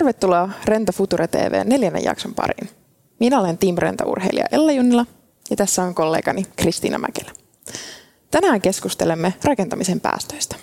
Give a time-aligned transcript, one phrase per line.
[0.00, 2.70] Tervetuloa Renta Future TV neljännen jakson pariin.
[3.18, 5.06] Minä olen Team Renta-urheilija Ella Junnila
[5.50, 7.30] ja tässä on kollegani Kristiina Mäkelä.
[8.30, 10.56] Tänään keskustelemme rakentamisen päästöistä.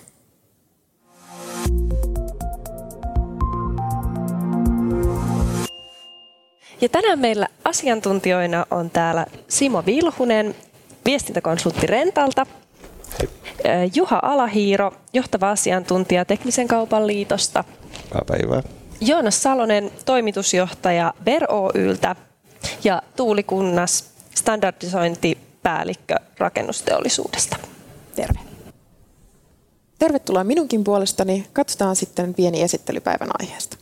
[6.80, 10.54] Ja tänään meillä asiantuntijoina on täällä Simo Vilhunen,
[11.04, 12.46] viestintäkonsultti Rentalta,
[13.94, 17.64] Juha Alahiiro, johtava asiantuntija Teknisen kaupan liitosta.
[18.04, 18.77] Hyvää päivää.
[19.00, 22.16] Joonas Salonen, toimitusjohtaja Ver Oyltä
[22.84, 27.56] ja Tuuli Kunnas, standardisointipäällikkö rakennusteollisuudesta.
[28.16, 28.38] Terve.
[29.98, 31.46] Tervetuloa minunkin puolestani.
[31.52, 33.76] Katsotaan sitten pieni esittelypäivän aiheesta.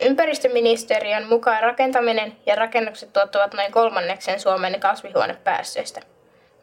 [0.00, 6.00] Ympäristöministeriön mukaan rakentaminen ja rakennukset tuottavat noin kolmanneksen Suomen kasvihuonepäästöistä.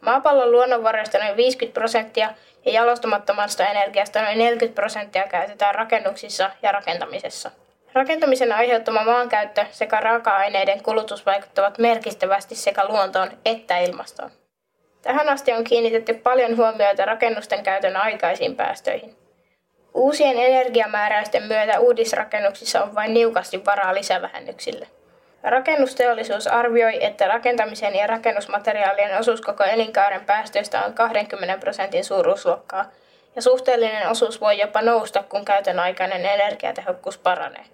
[0.00, 2.34] Maapallon luonnonvaroista noin 50 prosenttia
[2.66, 7.50] ja jalostamattomasta energiasta noin 40 prosenttia käytetään rakennuksissa ja rakentamisessa.
[7.92, 14.30] Rakentamisen aiheuttama maankäyttö sekä raaka-aineiden kulutus vaikuttavat merkittävästi sekä luontoon että ilmastoon.
[15.02, 19.16] Tähän asti on kiinnitetty paljon huomioita rakennusten käytön aikaisiin päästöihin.
[19.94, 24.86] Uusien energiamääräysten myötä uudisrakennuksissa on vain niukasti varaa lisävähennyksille.
[25.42, 32.90] Rakennusteollisuus arvioi, että rakentamisen ja rakennusmateriaalien osuus koko elinkaaren päästöistä on 20 prosentin suuruusluokkaa,
[33.36, 37.64] ja suhteellinen osuus voi jopa nousta, kun käytön aikainen energiatehokkuus paranee.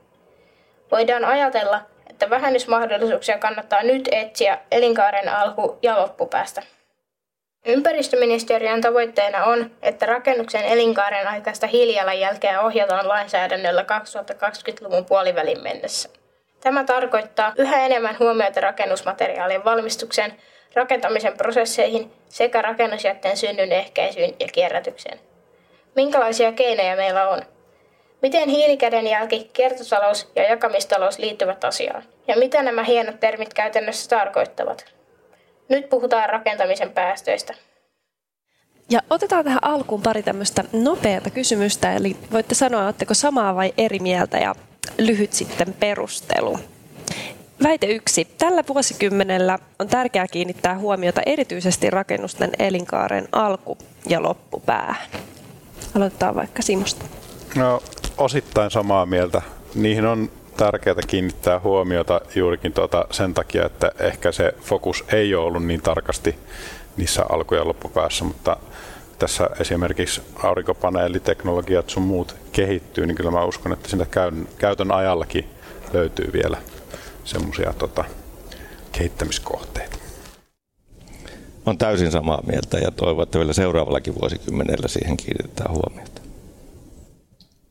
[0.90, 6.62] Voidaan ajatella, että vähennysmahdollisuuksia kannattaa nyt etsiä elinkaaren alku- ja loppupäästä.
[7.66, 16.25] Ympäristöministeriön tavoitteena on, että rakennuksen elinkaaren aikaista hiilijalanjälkeä ohjataan lainsäädännöllä 2020-luvun puolivälin mennessä.
[16.66, 20.32] Tämä tarkoittaa yhä enemmän huomiota rakennusmateriaalien valmistukseen,
[20.74, 25.20] rakentamisen prosesseihin sekä rakennusjätteen synnyn ehkäisyyn ja kierrätykseen.
[25.96, 27.42] Minkälaisia keinoja meillä on?
[28.22, 32.02] Miten hiilikädenjälki, kiertotalous ja jakamistalous liittyvät asiaan?
[32.28, 34.94] Ja mitä nämä hienot termit käytännössä tarkoittavat?
[35.68, 37.54] Nyt puhutaan rakentamisen päästöistä.
[38.90, 43.98] Ja otetaan tähän alkuun pari tämmöistä nopeata kysymystä, eli voitte sanoa, oletteko samaa vai eri
[43.98, 44.54] mieltä ja
[44.98, 46.58] lyhyt sitten perustelu.
[47.62, 48.24] Väite yksi.
[48.38, 55.06] Tällä vuosikymmenellä on tärkeää kiinnittää huomiota erityisesti rakennusten elinkaaren alku- ja loppupäähän.
[55.96, 57.04] Aloitetaan vaikka Simosta.
[57.54, 57.82] No,
[58.18, 59.42] osittain samaa mieltä.
[59.74, 65.46] Niihin on tärkeää kiinnittää huomiota juurikin tuota sen takia, että ehkä se fokus ei ole
[65.46, 66.38] ollut niin tarkasti
[66.96, 68.56] niissä alku- ja loppupäässä, mutta
[69.18, 74.06] tässä esimerkiksi aurinkopaneeliteknologiat sun muut kehittyy, niin kyllä mä uskon, että sitä
[74.58, 75.50] käytön ajallakin
[75.92, 76.58] löytyy vielä
[77.24, 78.04] semmoisia tota,
[78.92, 79.96] kehittämiskohteita.
[81.66, 86.20] On täysin samaa mieltä ja toivon, että vielä seuraavallakin vuosikymmenellä siihen kiinnitetään huomiota.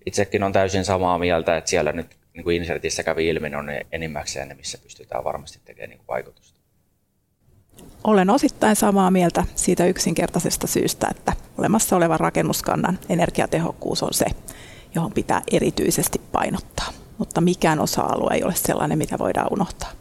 [0.06, 3.86] Itsekin on täysin samaa mieltä, että siellä nyt niin kuin insertissä kävi ilmi, on ne
[3.92, 6.55] enimmäkseen ne, missä pystytään varmasti tekemään niin kuin vaikutusta.
[8.04, 14.26] Olen osittain samaa mieltä siitä yksinkertaisesta syystä, että olemassa olevan rakennuskannan energiatehokkuus on se,
[14.96, 16.88] johon pitää erityisesti painottaa.
[17.18, 19.92] Mutta mikään osa-alue ei ole sellainen, mitä voidaan unohtaa.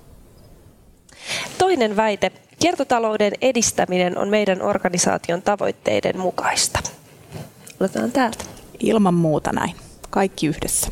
[1.59, 2.33] Toinen väite.
[2.59, 6.79] Kiertotalouden edistäminen on meidän organisaation tavoitteiden mukaista.
[7.81, 8.45] Otetaan täältä.
[8.81, 9.75] Ilman muuta näin.
[10.11, 10.89] Kaikki yhdessä.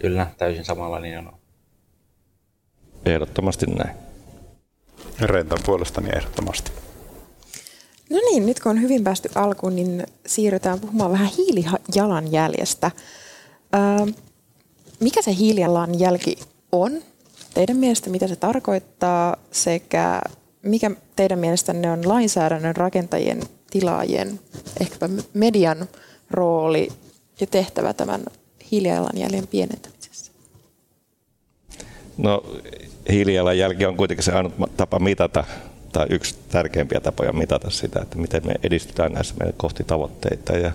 [0.00, 1.32] Kyllä, täysin samalla niin on.
[3.06, 4.03] Ehdottomasti näin.
[5.20, 6.70] Rentan puolestani ehdottomasti.
[8.10, 12.90] No niin, nyt kun on hyvin päästy alkuun, niin siirrytään puhumaan vähän hiilijalanjäljestä.
[13.74, 14.12] Öö,
[15.00, 16.38] mikä se hiilijalanjälki
[16.72, 16.92] on?
[17.54, 20.20] Teidän mielestä mitä se tarkoittaa sekä
[20.64, 24.40] mikä teidän mielestänne on lainsäädännön rakentajien, tilaajien,
[24.80, 25.88] ehkäpä median
[26.30, 26.88] rooli
[27.40, 28.24] ja tehtävä tämän
[28.70, 29.93] hiilijalanjäljen pienentämisessä?
[32.18, 32.44] No
[33.10, 35.44] hiilijalanjälki on kuitenkin se ainut tapa mitata
[35.92, 40.72] tai yksi tärkeimpiä tapoja mitata sitä, että miten me edistytään näissä meidän kohti tavoitteita ja,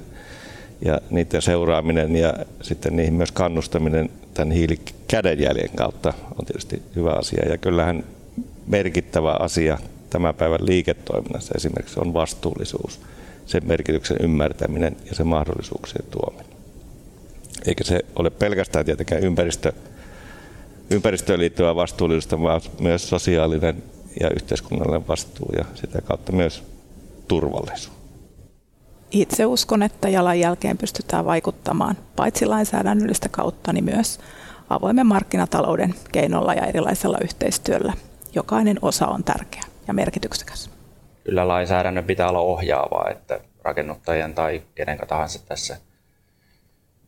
[0.85, 7.49] ja niiden seuraaminen ja sitten niihin myös kannustaminen tämän hiilikädenjäljen kautta on tietysti hyvä asia.
[7.49, 8.03] Ja kyllähän
[8.67, 9.77] merkittävä asia
[10.09, 13.01] tämän päivän liiketoiminnassa esimerkiksi on vastuullisuus,
[13.45, 16.45] sen merkityksen ymmärtäminen ja sen mahdollisuuksien tuominen.
[17.65, 19.73] Eikä se ole pelkästään tietenkään ympäristö,
[20.91, 23.83] ympäristöön liittyvää vastuullisuutta, vaan myös sosiaalinen
[24.19, 26.63] ja yhteiskunnallinen vastuu ja sitä kautta myös
[27.27, 27.99] turvallisuus.
[29.11, 34.19] Itse uskon, että jalanjälkeen pystytään vaikuttamaan paitsi lainsäädännöllistä kautta, niin myös
[34.69, 37.93] avoimen markkinatalouden keinolla ja erilaisella yhteistyöllä.
[38.35, 40.69] Jokainen osa on tärkeä ja merkityksekäs.
[41.23, 45.77] Kyllä lainsäädännön pitää olla ohjaavaa, että rakennuttajien tai kenen tahansa tässä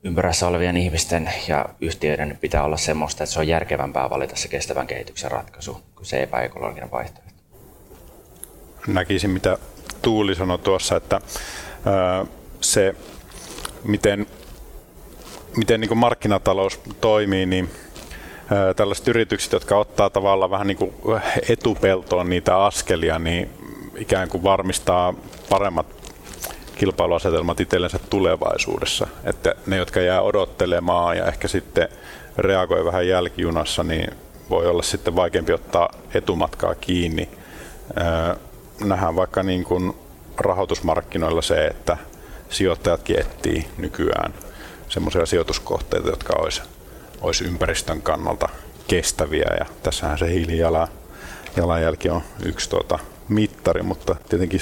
[0.03, 4.87] ympyrässä olevien ihmisten ja yhtiöiden pitää olla semmoista, että se on järkevämpää valita se kestävän
[4.87, 7.31] kehityksen ratkaisu kuin se epäekologinen vaihtoehto.
[8.87, 9.57] Näkisin, mitä
[10.01, 11.21] Tuuli sanoi tuossa, että
[12.61, 12.95] se,
[13.83, 14.27] miten,
[15.57, 17.69] miten niin markkinatalous toimii, niin
[18.75, 20.93] tällaiset yritykset, jotka ottaa tavallaan vähän niin kuin
[21.49, 23.49] etupeltoon niitä askelia, niin
[23.95, 25.13] ikään kuin varmistaa
[25.49, 26.00] paremmat
[26.81, 29.07] kilpailuasetelmat itsellensä tulevaisuudessa.
[29.23, 31.89] Että ne, jotka jää odottelemaan ja ehkä sitten
[32.37, 34.11] reagoi vähän jälkijunassa, niin
[34.49, 37.29] voi olla sitten vaikeampi ottaa etumatkaa kiinni.
[38.83, 39.93] Nähdään vaikka niin kuin
[40.37, 41.97] rahoitusmarkkinoilla se, että
[42.49, 44.33] sijoittajatkin etsii nykyään
[44.89, 46.61] semmoisia sijoituskohteita, jotka olisi,
[47.21, 48.49] olisi ympäristön kannalta
[48.87, 49.55] kestäviä.
[49.59, 52.99] Ja tässähän se hiilijalanjälki on yksi tuota
[53.29, 54.61] mittari, mutta tietenkin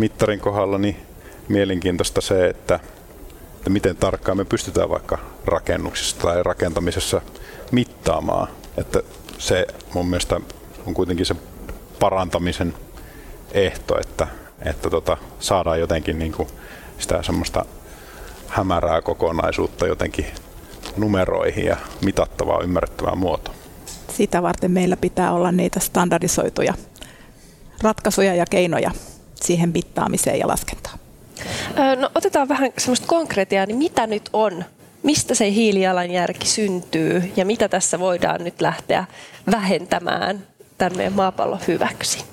[0.00, 0.96] mittarin kohdalla niin
[1.48, 2.80] mielenkiintoista se, että,
[3.56, 7.20] että miten tarkkaan me pystytään vaikka rakennuksessa tai rakentamisessa
[7.72, 8.48] mittaamaan.
[8.76, 9.02] Että
[9.38, 10.40] se mun mielestä
[10.86, 11.36] on kuitenkin se
[12.00, 12.74] parantamisen
[13.52, 14.26] ehto, että,
[14.64, 16.48] että tota, saadaan jotenkin niin kuin
[16.98, 17.64] sitä semmoista
[18.48, 20.26] hämärää kokonaisuutta jotenkin
[20.96, 23.54] numeroihin ja mitattavaa ymmärrettävää muotoa.
[24.16, 26.74] Sitä varten meillä pitää olla niitä standardisoituja
[27.82, 28.90] ratkaisuja ja keinoja
[29.34, 30.83] siihen mittaamiseen ja laskentaan.
[32.00, 34.64] No, otetaan vähän semmoista konkreettia, niin mitä nyt on?
[35.02, 39.04] Mistä se hiilijalanjälki syntyy ja mitä tässä voidaan nyt lähteä
[39.50, 40.46] vähentämään
[40.78, 42.24] tämän meidän maapallon hyväksi?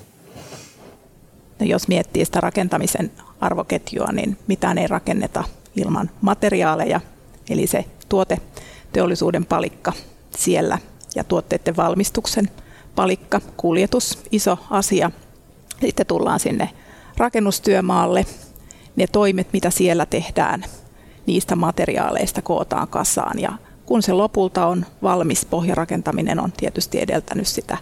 [1.60, 3.10] No, jos miettii sitä rakentamisen
[3.40, 5.44] arvoketjua, niin mitään ei rakenneta
[5.76, 7.00] ilman materiaaleja,
[7.50, 8.38] eli se tuote,
[8.92, 9.92] teollisuuden palikka
[10.36, 10.78] siellä
[11.14, 12.50] ja tuotteiden valmistuksen
[12.94, 15.10] palikka, kuljetus, iso asia.
[15.80, 16.70] Sitten tullaan sinne
[17.16, 18.26] rakennustyömaalle,
[18.96, 20.64] ne toimet, mitä siellä tehdään,
[21.26, 23.38] niistä materiaaleista kootaan kasaan.
[23.38, 23.52] Ja
[23.86, 27.78] kun se lopulta on valmis, pohjarakentaminen on tietysti edeltänyt sitä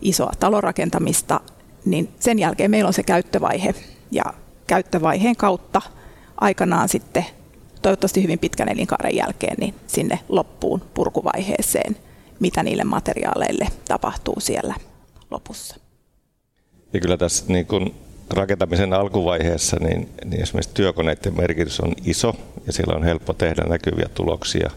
[0.00, 1.40] isoa talorakentamista,
[1.84, 3.74] niin sen jälkeen meillä on se käyttövaihe.
[4.10, 4.24] Ja
[4.66, 5.82] käyttövaiheen kautta
[6.40, 7.26] aikanaan sitten
[7.82, 11.96] toivottavasti hyvin pitkän elinkaaren jälkeen niin sinne loppuun purkuvaiheeseen,
[12.40, 14.74] mitä niille materiaaleille tapahtuu siellä
[15.30, 15.76] lopussa.
[16.92, 17.94] Ja kyllä tässä niin kun
[18.32, 22.36] rakentamisen alkuvaiheessa niin, niin esimerkiksi työkoneiden merkitys on iso
[22.66, 24.70] ja siellä on helppo tehdä näkyviä tuloksia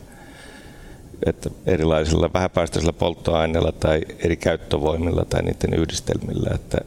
[1.25, 6.49] että erilaisilla vähäpäästöisillä polttoaineilla tai eri käyttövoimilla tai niiden yhdistelmillä.
[6.55, 6.77] Että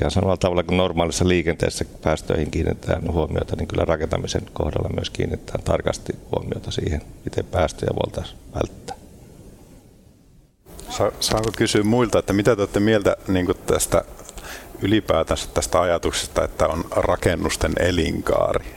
[0.00, 5.64] ihan samalla tavalla kuin normaalissa liikenteessä päästöihin kiinnitetään huomiota, niin kyllä rakentamisen kohdalla myös kiinnitetään
[5.64, 8.96] tarkasti huomiota siihen, miten päästöjä voitaisiin välttää.
[11.20, 14.04] Saanko kysyä muilta, että mitä te olette mieltä niin tästä
[14.82, 18.76] ylipäätänsä tästä ajatuksesta, että on rakennusten elinkaari.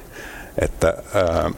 [0.61, 1.51] Että ää,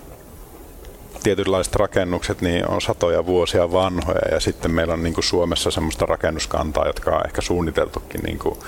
[1.23, 6.05] tietynlaiset rakennukset niin on satoja vuosia vanhoja ja sitten meillä on niin kuin Suomessa semmoista
[6.05, 8.59] rakennuskantaa, jotka on ehkä suunniteltukin niin kuin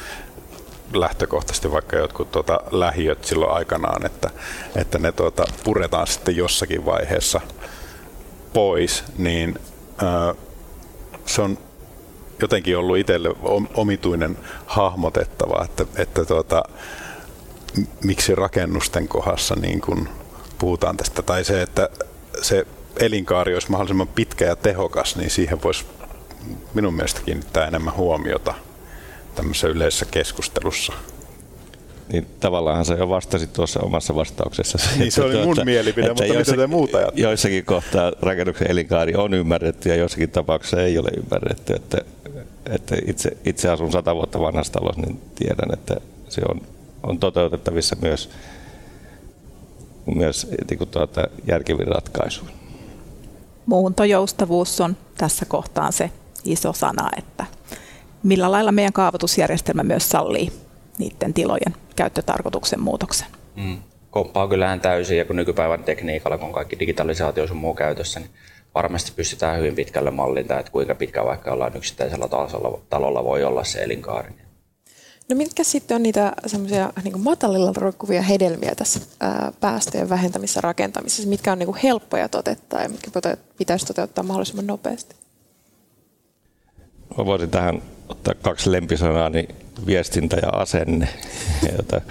[0.94, 4.30] lähtökohtaisesti vaikka jotkut tuota, lähiöt silloin aikanaan, että,
[4.76, 7.42] että ne tuota, puretaan sitten jossakin vaiheessa
[8.54, 9.60] pois, niin
[9.98, 10.36] ää,
[11.26, 11.58] se on
[12.42, 13.30] jotenkin ollut itselle
[13.74, 16.64] omituinen hahmotettava, että, että tuota,
[18.04, 20.10] miksi rakennusten kohdassa niin kun
[20.58, 21.90] puhutaan tästä, tai se, että
[22.42, 22.68] se
[23.00, 25.86] elinkaari olisi mahdollisimman pitkä ja tehokas, niin siihen voisi
[26.74, 28.54] minun mielestä kiinnittää enemmän huomiota
[29.36, 30.94] tämmöisessä yleisessä keskustelussa.
[32.12, 34.78] Niin tavallaan se jo vastasi tuossa omassa vastauksessa.
[34.98, 37.22] Niin se oli mun tuota, mielipide, mutta mitä te muuta ajattelette?
[37.22, 41.74] Joissakin kohtaa rakennuksen elinkaari on ymmärretty ja joissakin tapauksissa ei ole ymmärretty.
[41.74, 41.98] Että
[42.66, 45.96] että itse, itse asun sata vuotta vanhassa talossa, niin tiedän, että
[46.30, 46.62] se on,
[47.04, 48.30] on toteutettavissa myös,
[50.16, 52.46] myös niin tuota, järkevin ratkaisu.
[53.66, 56.12] Muuntojoustavuus on tässä kohtaan se
[56.46, 57.46] iso sana, että
[58.24, 60.52] millä lailla meidän kaavoitusjärjestelmä myös sallii
[60.98, 63.28] niiden tilojen käyttötarkoituksen muutoksen.
[63.56, 63.78] Mm.
[64.10, 68.32] Komppaa kyllähän täysin ja kun nykypäivän tekniikalla, kun kaikki digitalisaatio on muu käytössä, niin
[68.76, 73.64] varmasti pystytään hyvin pitkälle mallinta, että kuinka pitkä vaikka ollaan yksittäisellä tasolla, talolla voi olla
[73.64, 74.30] se elinkaari.
[75.30, 81.30] No mitkä sitten on niitä semmoisia niin matalilla roikkuvia hedelmiä tässä ää, päästöjen vähentämisessä rakentamisessa,
[81.30, 83.12] mitkä on niin kuin helppoja toteuttaa ja mitkä
[83.58, 85.16] pitäisi toteuttaa mahdollisimman nopeasti?
[87.18, 91.08] Mä voisin tähän ottaa kaksi lempisanaa, niin viestintä ja asenne,
[91.78, 92.02] jota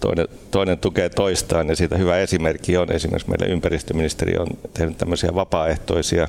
[0.00, 5.34] toinen, toinen tukee toistaan ja siitä hyvä esimerkki on esimerkiksi meidän ympäristöministeri on tehnyt tämmöisiä
[5.34, 6.28] vapaaehtoisia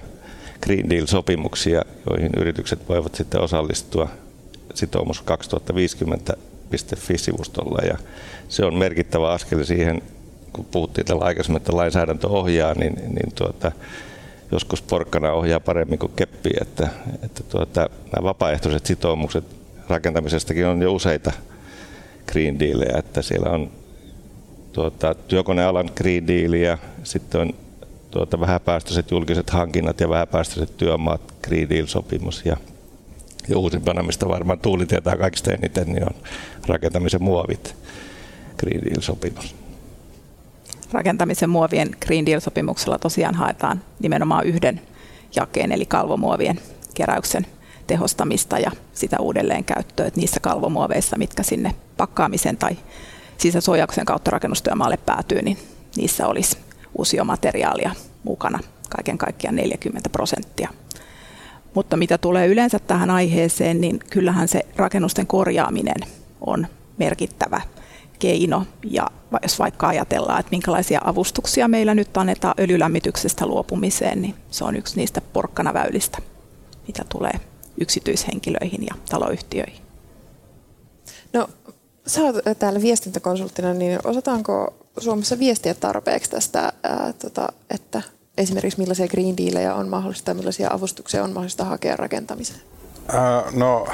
[0.61, 4.09] Green Deal-sopimuksia, joihin yritykset voivat sitten osallistua
[4.73, 6.33] sitoumus 2050
[7.15, 7.97] sivustolla ja
[8.49, 10.01] se on merkittävä askel siihen,
[10.53, 13.71] kun puhuttiin tällä aikaisemmin, että lainsäädäntö ohjaa, niin, niin tuota,
[14.51, 16.87] joskus porkkana ohjaa paremmin kuin keppi, että,
[17.23, 19.43] että tuota, nämä vapaaehtoiset sitoumukset
[19.89, 21.31] rakentamisestakin on jo useita
[22.31, 23.71] Green Dealeja, että siellä on
[24.73, 27.53] tuota, työkonealan Green Deal ja sitten on
[28.11, 32.57] tuota, vähäpäästöiset julkiset hankinnat ja vähäpäästöiset työmaat Green Deal-sopimus ja,
[33.49, 36.15] ja uusimpana, mistä varmaan Tuuli tietää kaikista eniten, niin on
[36.67, 37.75] rakentamisen muovit
[38.57, 39.55] Green Deal-sopimus.
[40.91, 44.81] Rakentamisen muovien Green Deal-sopimuksella tosiaan haetaan nimenomaan yhden
[45.35, 46.59] jakeen, eli kalvomuovien
[46.93, 47.45] keräyksen
[47.87, 52.77] tehostamista ja sitä uudelleenkäyttöä, että niissä kalvomuoveissa, mitkä sinne pakkaamisen tai
[53.37, 55.57] sisäsuojauksen kautta rakennustyömaalle päätyy, niin
[55.95, 56.57] niissä olisi
[56.97, 57.91] uusiomateriaalia
[58.23, 60.69] mukana kaiken kaikkiaan 40 prosenttia.
[61.73, 66.07] Mutta mitä tulee yleensä tähän aiheeseen, niin kyllähän se rakennusten korjaaminen
[66.41, 67.61] on merkittävä
[68.19, 68.65] keino.
[68.83, 69.07] Ja
[69.43, 74.97] jos vaikka ajatellaan, että minkälaisia avustuksia meillä nyt annetaan öljylämmityksestä luopumiseen, niin se on yksi
[74.97, 76.17] niistä porkkanaväylistä,
[76.87, 77.33] mitä tulee
[77.81, 79.81] yksityishenkilöihin ja taloyhtiöihin.
[81.33, 81.49] No,
[82.07, 88.01] sä oot täällä viestintäkonsulttina, niin osataanko Suomessa viestiä tarpeeksi tästä, ää, tota, että
[88.37, 92.59] esimerkiksi millaisia green dealeja on mahdollista ja millaisia avustuksia on mahdollista hakea rakentamiseen?
[93.07, 93.87] Ää, no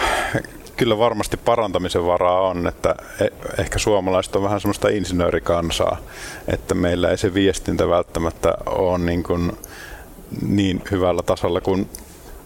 [0.77, 3.27] kyllä varmasti parantamisen varaa on, että e,
[3.61, 5.97] ehkä suomalaiset on vähän semmoista insinöörikansaa,
[6.47, 9.51] että meillä ei se viestintä välttämättä ole niin, kuin
[10.47, 11.89] niin hyvällä tasolla kuin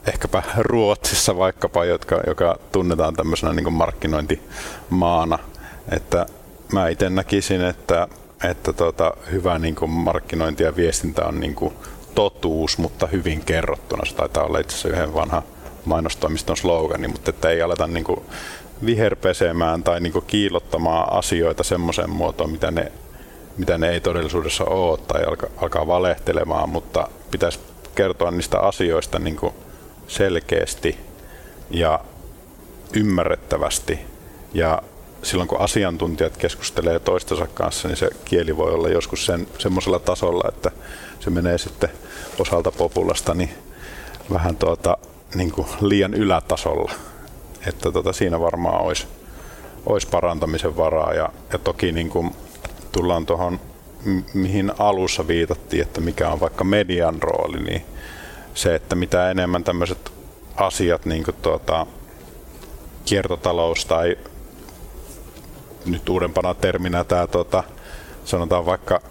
[0.07, 5.39] ehkäpä Ruotsissa vaikkapa, jotka, joka tunnetaan tämmöisenä niin markkinointimaana.
[5.91, 6.25] Että
[6.73, 8.07] mä itse näkisin, että,
[8.43, 11.73] että tota, hyvä niin kuin markkinointi ja viestintä on niin kuin
[12.15, 14.05] totuus, mutta hyvin kerrottuna.
[14.05, 15.43] Se taitaa olla itse asiassa yhden vanha
[15.85, 18.21] mainostoimiston slogani, mutta että ei aleta niin kuin
[18.85, 22.91] viherpesemään tai niin kuin kiilottamaan asioita semmoiseen muotoon, mitä ne,
[23.57, 27.59] mitä ne ei todellisuudessa ole, tai alkaa, alkaa valehtelemaan, mutta pitäisi
[27.95, 29.53] kertoa niistä asioista niin kuin
[30.07, 30.97] selkeästi
[31.69, 31.99] ja
[32.93, 33.99] ymmärrettävästi.
[34.53, 34.81] Ja
[35.23, 40.49] silloin kun asiantuntijat keskustelee toistensa kanssa, niin se kieli voi olla joskus sen, semmoisella tasolla,
[40.49, 40.71] että
[41.19, 41.89] se menee sitten
[42.39, 43.49] osalta populasta niin
[44.33, 44.97] vähän tuota,
[45.35, 46.91] niin kuin liian ylätasolla.
[47.67, 49.07] Että tota, siinä varmaan olisi,
[49.85, 51.13] olisi parantamisen varaa.
[51.13, 52.35] Ja, ja toki niin kuin
[52.91, 53.59] tullaan tuohon,
[54.33, 57.85] mihin alussa viitattiin, että mikä on vaikka median rooli, niin
[58.55, 60.13] se, että mitä enemmän tämmöiset
[60.55, 61.85] asiat, niin kuin tuota,
[63.05, 64.17] kiertotalous tai
[65.85, 67.63] nyt uudempana terminä tämä tuota,
[68.25, 69.01] sanotaan vaikka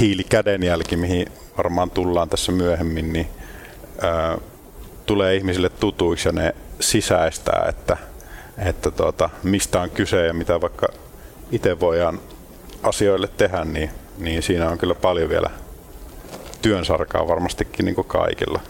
[0.00, 3.28] hiilikädenjälki, mihin varmaan tullaan tässä myöhemmin, niin
[4.00, 4.38] ää,
[5.06, 7.96] tulee ihmisille tutuiksi ja ne sisäistää, että,
[8.58, 10.88] että tuota, mistä on kyse ja mitä vaikka
[11.52, 12.20] itse voidaan
[12.82, 15.50] asioille tehdä, niin, niin siinä on kyllä paljon vielä
[16.62, 18.60] työnsarkaa varmastikin niin kaikilla.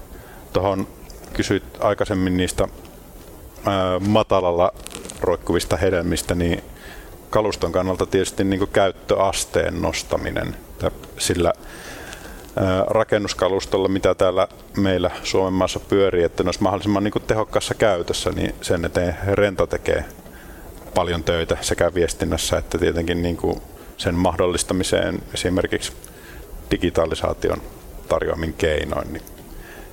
[0.52, 0.86] Tuohon
[1.32, 2.68] kysyit aikaisemmin niistä
[3.66, 4.72] ää, matalalla
[5.20, 6.64] roikkuvista hedelmistä, niin
[7.30, 10.56] kaluston kannalta tietysti niin käyttöasteen nostaminen.
[11.18, 11.52] Sillä
[12.86, 18.54] rakennuskalustolla, mitä täällä meillä Suomen maassa pyörii, että ne olisi mahdollisimman niin tehokkaassa käytössä, niin
[18.62, 20.04] sen eteen Rento tekee
[20.94, 23.60] paljon töitä sekä viestinnässä että tietenkin niin kuin
[23.96, 25.92] sen mahdollistamiseen esimerkiksi
[26.70, 27.62] digitalisaation
[28.10, 29.22] tarjoamin keinoin, niin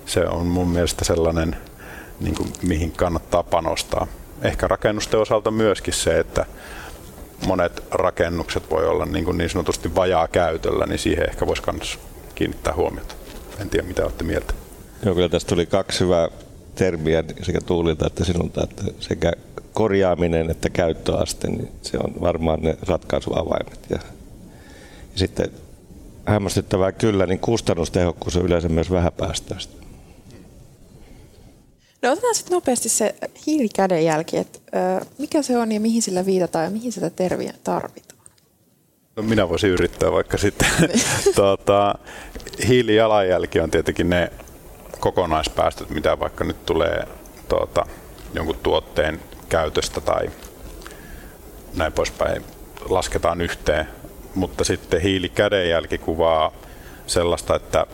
[0.05, 1.55] se on mun mielestä sellainen,
[2.19, 4.07] niin kuin, mihin kannattaa panostaa.
[4.41, 6.45] Ehkä rakennusten osalta myöskin se, että
[7.47, 11.99] monet rakennukset voi olla niin, kuin niin sanotusti vajaa käytöllä, niin siihen ehkä voisi myös
[12.35, 13.15] kiinnittää huomiota.
[13.59, 14.53] En tiedä, mitä olette mieltä.
[15.05, 16.29] Joo, kyllä tästä tuli kaksi hyvää
[16.75, 19.33] termiä sekä Tuulilta että sinulta, että sekä
[19.73, 23.79] korjaaminen että käyttöaste, niin se on varmaan ne ratkaisuavaimet.
[23.89, 23.99] Ja,
[25.13, 25.51] ja sitten
[26.27, 29.87] hämmästyttävää kyllä, niin kustannustehokkuus on yleensä myös vähäpäästöistä.
[32.01, 33.15] No otetaan sitten nopeasti se
[33.47, 34.59] hiilikädenjälki, että
[35.17, 38.17] mikä se on ja mihin sillä viitataan ja mihin sitä terviä tarvitaan?
[39.15, 40.69] No minä voisin yrittää vaikka sitten.
[41.35, 41.95] tuota,
[42.67, 44.31] hiilijalanjälki on tietenkin ne
[44.99, 47.07] kokonaispäästöt, mitä vaikka nyt tulee
[47.49, 47.85] tuota,
[48.33, 49.19] jonkun tuotteen
[49.49, 50.29] käytöstä tai
[51.75, 52.43] näin poispäin
[52.89, 53.87] lasketaan yhteen.
[54.37, 56.51] Mutta sitten hiilikädenjälki kuvaa
[57.07, 57.85] sellaista, että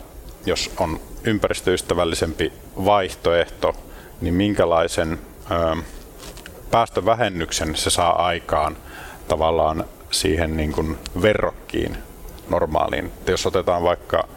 [0.46, 2.52] jos on ympäristöystävällisempi
[2.84, 3.76] vaihtoehto,
[4.20, 5.18] niin minkälaisen
[5.50, 5.82] ö,
[6.70, 8.76] päästövähennyksen se saa aikaan
[9.28, 11.98] tavallaan siihen niin kuin verrokkiin
[12.48, 13.06] normaaliin.
[13.06, 14.28] Että jos otetaan vaikka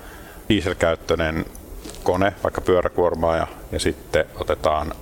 [0.49, 1.45] dieselkäyttöinen
[2.03, 3.47] kone, vaikka pyöräkuormaa ja,
[3.79, 4.93] sitten otetaan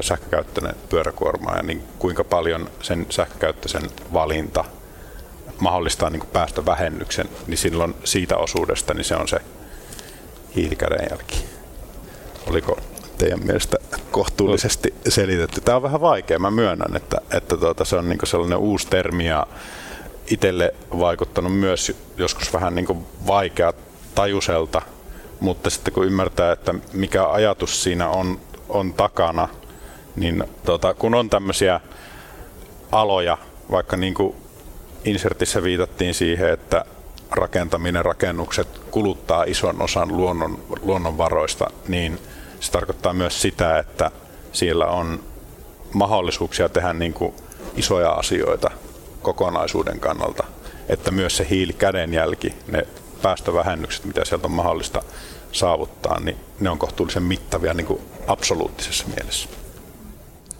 [0.00, 4.64] sähkökäyttöinen pyöräkuorma ja niin kuinka paljon sen sähkökäyttöisen valinta
[5.58, 9.38] mahdollistaa niin päästövähennyksen, niin silloin siitä osuudesta niin se on se
[10.56, 11.44] hiilikädenjälki.
[12.46, 12.78] Oliko
[13.18, 13.76] teidän mielestä
[14.10, 15.60] kohtuullisesti selitetty?
[15.60, 19.26] Tämä on vähän vaikea, mä myönnän, että, että tuota, se on niin sellainen uusi termi
[19.26, 19.46] ja
[20.30, 23.72] itselle vaikuttanut myös joskus vähän niin vaikea
[24.14, 24.82] tajuselta,
[25.40, 29.48] mutta sitten kun ymmärtää, että mikä ajatus siinä on, on takana,
[30.16, 31.80] niin tuota, kun on tämmöisiä
[32.92, 33.38] aloja,
[33.70, 34.41] vaikka niin kuin
[35.04, 36.84] insertissä viitattiin siihen, että
[37.30, 42.18] rakentaminen, rakennukset kuluttaa ison osan luonnon, luonnonvaroista, niin
[42.60, 44.10] se tarkoittaa myös sitä, että
[44.52, 45.20] siellä on
[45.92, 47.34] mahdollisuuksia tehdä niin kuin
[47.76, 48.70] isoja asioita
[49.22, 50.44] kokonaisuuden kannalta,
[50.88, 52.86] että myös se hiilikädenjälki, ne
[53.22, 55.02] päästövähennykset, mitä sieltä on mahdollista
[55.52, 59.48] saavuttaa, niin ne on kohtuullisen mittavia niin kuin absoluuttisessa mielessä.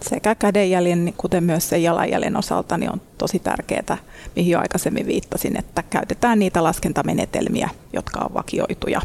[0.09, 3.97] Sekä kädenjäljen, kuten myös sen jalanjäljen osalta, niin on tosi tärkeää,
[4.35, 9.01] mihin jo aikaisemmin viittasin, että käytetään niitä laskentamenetelmiä, jotka on vakioituja,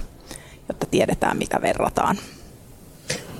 [0.69, 2.19] jotta tiedetään, mitä verrataan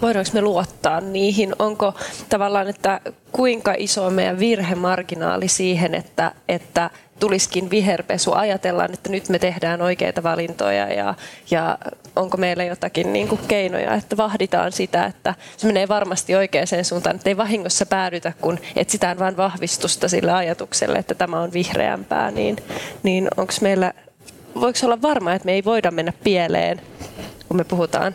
[0.03, 1.55] voidaanko me luottaa niihin?
[1.59, 1.95] Onko
[2.29, 3.01] tavallaan, että
[3.33, 9.83] kuinka iso on meidän virhemarginaali siihen, että, että tulisikin viherpesu, ajatellaan, että nyt me tehdään
[9.83, 11.15] oikeita valintoja ja,
[11.51, 11.79] ja
[12.17, 17.17] onko meillä jotakin niin kuin keinoja, että vahditaan sitä, että se menee varmasti oikeaan suuntaan,
[17.17, 22.57] että ei vahingossa päädytä, kun etsitään vain vahvistusta sille ajatukselle, että tämä on vihreämpää, niin,
[23.03, 23.93] niin onko meillä,
[24.61, 26.81] voiko olla varma, että me ei voida mennä pieleen,
[27.49, 28.15] kun me puhutaan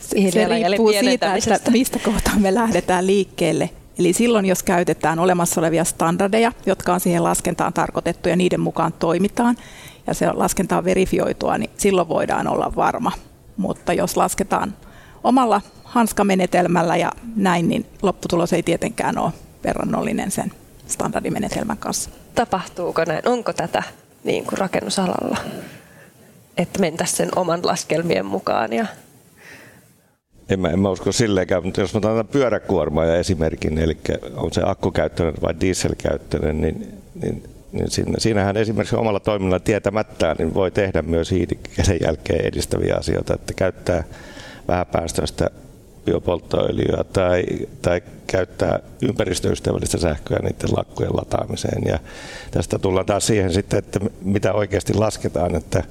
[0.00, 3.70] se riippuu siitä, että mistä kohtaa me lähdetään liikkeelle.
[3.98, 8.92] Eli silloin, jos käytetään olemassa olevia standardeja, jotka on siihen laskentaan tarkoitettu ja niiden mukaan
[8.92, 9.56] toimitaan,
[10.06, 13.12] ja se laskenta on verifioitua, niin silloin voidaan olla varma.
[13.56, 14.74] Mutta jos lasketaan
[15.24, 19.32] omalla hanskamenetelmällä ja näin, niin lopputulos ei tietenkään ole
[19.64, 20.52] verrannollinen sen
[20.86, 22.10] standardimenetelmän kanssa.
[22.34, 23.28] Tapahtuuko näin?
[23.28, 23.82] Onko tätä
[24.24, 25.38] niin kuin rakennusalalla?
[26.56, 28.86] Että mentäisiin sen oman laskelmien mukaan ja
[30.48, 33.96] en mä, en mä usko silleenkään, mutta jos mä otan pyöräkuormaa ja esimerkin, eli
[34.36, 36.88] on se akkukäyttöinen vai dieselkäyttöinen, niin,
[37.22, 42.94] niin, niin siinä, siinähän esimerkiksi omalla toiminnalla tietämättään niin voi tehdä myös hiilikäden jälkeen edistäviä
[42.98, 44.04] asioita, että käyttää
[44.68, 45.50] vähäpäästöistä
[46.04, 47.44] biopolttoöljyä tai,
[47.82, 51.82] tai käyttää ympäristöystävällistä sähköä niiden lakkujen lataamiseen.
[51.86, 51.98] Ja
[52.50, 55.82] tästä tullaan taas siihen sitten, että mitä oikeasti lasketaan, että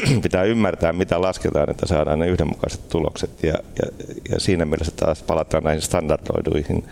[0.22, 3.42] pitää ymmärtää, mitä lasketaan, että saadaan ne yhdenmukaiset tulokset.
[3.42, 6.84] Ja, ja, ja siinä mielessä taas palataan näihin standardoiduihin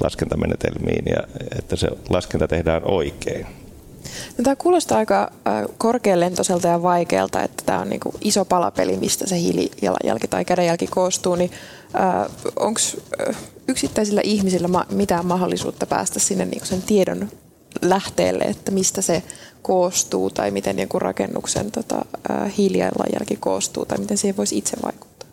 [0.00, 1.22] laskentamenetelmiin ja
[1.58, 3.46] että se laskenta tehdään oikein.
[4.38, 5.32] No, tämä kuulostaa aika
[5.78, 10.86] korkealentoiselta ja vaikealta, että tämä on niin kuin iso palapeli, mistä se hiilijalanjälki tai kädenjälki
[10.86, 11.34] koostuu.
[11.34, 11.50] Niin,
[12.56, 12.80] Onko
[13.68, 17.28] yksittäisillä ihmisillä mitään mahdollisuutta päästä sinne niin sen tiedon
[17.82, 19.22] lähteelle, että mistä se
[19.62, 22.04] koostuu tai miten joku rakennuksen tota,
[22.56, 25.28] hiilijalanjälki koostuu tai miten siihen voisi itse vaikuttaa?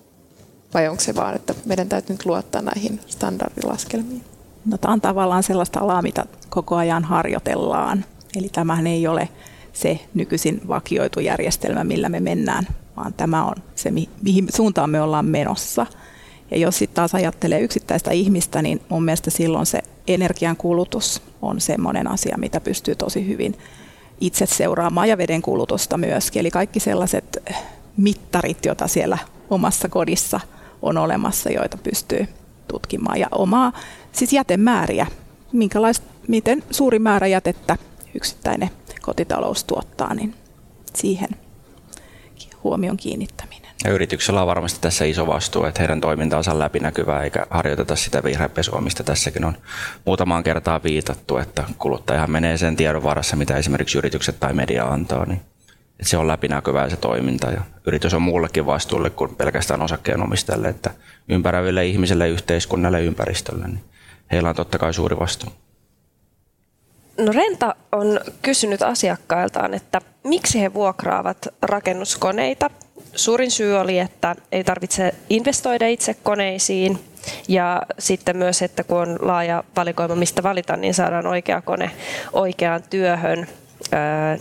[0.73, 4.23] Vai onko se vaan, että meidän täytyy nyt luottaa näihin standardilaskelmiin?
[4.65, 8.05] No, tämä on tavallaan sellaista alaa, mitä koko ajan harjoitellaan.
[8.35, 9.29] Eli tämähän ei ole
[9.73, 15.25] se nykyisin vakioitu järjestelmä, millä me mennään, vaan tämä on se, mihin suuntaan me ollaan
[15.25, 15.85] menossa.
[16.51, 21.61] Ja jos sitten taas ajattelee yksittäistä ihmistä, niin mun mielestä silloin se energian kulutus on
[21.61, 23.57] semmoinen asia, mitä pystyy tosi hyvin
[24.21, 26.39] itse seuraamaan ja veden kulutusta myöskin.
[26.39, 27.37] Eli kaikki sellaiset
[27.97, 29.17] mittarit, joita siellä
[29.49, 30.39] omassa kodissa
[30.81, 32.27] on olemassa, joita pystyy
[32.67, 33.19] tutkimaan.
[33.19, 33.73] Ja omaa
[34.11, 35.07] siis jätemääriä,
[36.27, 37.77] miten suuri määrä jätettä
[38.15, 38.69] yksittäinen
[39.01, 40.35] kotitalous tuottaa, niin
[40.95, 41.29] siihen
[42.63, 43.68] huomion kiinnittäminen.
[43.85, 48.23] Ja yrityksellä on varmasti tässä iso vastuu, että heidän toimintaansa on läpinäkyvää eikä harjoiteta sitä
[48.23, 49.57] vihreäpesua, mistä tässäkin on
[50.05, 55.25] muutamaan kertaa viitattu, että kuluttajahan menee sen tiedon varassa, mitä esimerkiksi yritykset tai media antaa.
[55.25, 55.41] Niin
[55.99, 60.91] että se on läpinäkyvää se toiminta ja yritys on muullekin vastuulle kuin pelkästään osakkeenomistajalle, että
[61.29, 63.83] ympäröiville ihmisille, yhteiskunnalle ja ympäristölle, niin
[64.31, 65.49] heillä on totta kai suuri vastuu.
[67.17, 72.69] No Renta on kysynyt asiakkailtaan, että miksi he vuokraavat rakennuskoneita
[73.15, 76.99] Suurin syy oli, että ei tarvitse investoida itse koneisiin
[77.47, 81.91] ja sitten myös, että kun on laaja valikoima, mistä valita, niin saadaan oikea kone
[82.33, 83.47] oikeaan työhön.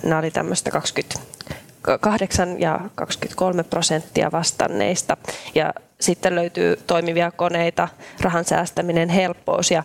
[0.02, 5.16] Nämä oli tämmöistä 28 ja 23 prosenttia vastanneista.
[5.54, 7.88] Ja sitten löytyy toimivia koneita,
[8.20, 9.82] rahan säästäminen, helppous ja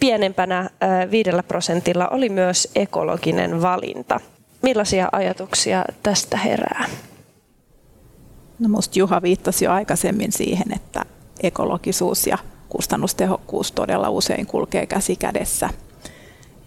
[0.00, 0.70] pienempänä
[1.10, 4.20] viidellä prosentilla oli myös ekologinen valinta.
[4.62, 6.84] Millaisia ajatuksia tästä herää?
[8.62, 11.04] No musta Juha viittasi jo aikaisemmin siihen, että
[11.42, 15.70] ekologisuus ja kustannustehokkuus todella usein kulkee käsi kädessä.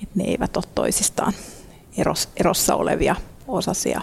[0.03, 1.33] Et ne eivät ole toisistaan
[2.37, 3.15] erossa olevia
[3.47, 4.01] osasia.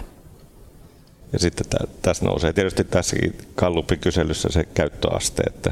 [1.33, 1.65] Ja sitten
[2.01, 5.71] tässä nousee tietysti tässäkin kallupikyselyssä se käyttöaste, että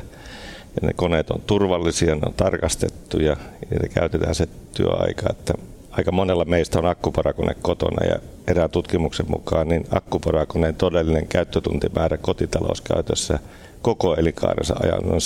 [0.82, 3.38] ne koneet on turvallisia, ne on tarkastettu ja,
[3.72, 5.54] ja käytetään se työaika, että
[5.92, 13.40] aika monella meistä on akkuparakone kotona ja erään tutkimuksen mukaan niin akkuparakoneen todellinen käyttötuntimäärä kotitalouskäytössä
[13.82, 15.20] koko elinkaarensa ajan on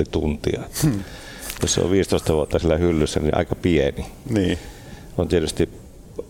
[0.00, 0.62] 7,5 tuntia.
[0.82, 1.04] Hmm.
[1.62, 4.06] Jos se on 15 vuotta sillä hyllyssä, niin aika pieni.
[4.30, 4.58] Niin.
[5.18, 5.68] On tietysti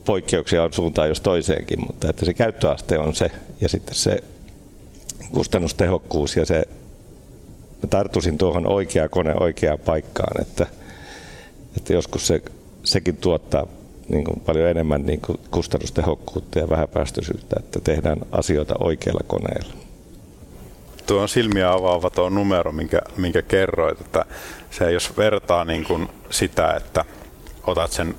[0.05, 4.23] poikkeuksia on suuntaan jos toiseenkin, mutta että se käyttöaste on se ja sitten se
[5.33, 6.65] kustannustehokkuus ja se
[7.91, 10.67] tarttuisin tuohon oikea kone oikeaan paikkaan, että,
[11.77, 12.43] että joskus se,
[12.87, 13.67] sekin tuottaa
[14.09, 19.75] niin kuin paljon enemmän niin kuin kustannustehokkuutta ja vähäpäästöisyyttä, että tehdään asioita oikeilla koneilla.
[21.07, 24.25] Tuo on silmiä avaava tuo numero, minkä, minkä kerroit, että
[24.71, 27.05] se jos vertaa niin kuin sitä, että
[27.67, 28.15] otat sen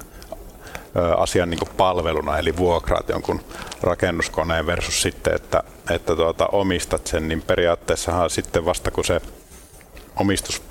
[1.17, 3.39] asian niin palveluna, eli vuokraat jonkun
[3.81, 9.21] rakennuskoneen versus sitten, että, että tuota, omistat sen, niin periaatteessahan sitten vasta kun se
[10.19, 10.61] omistus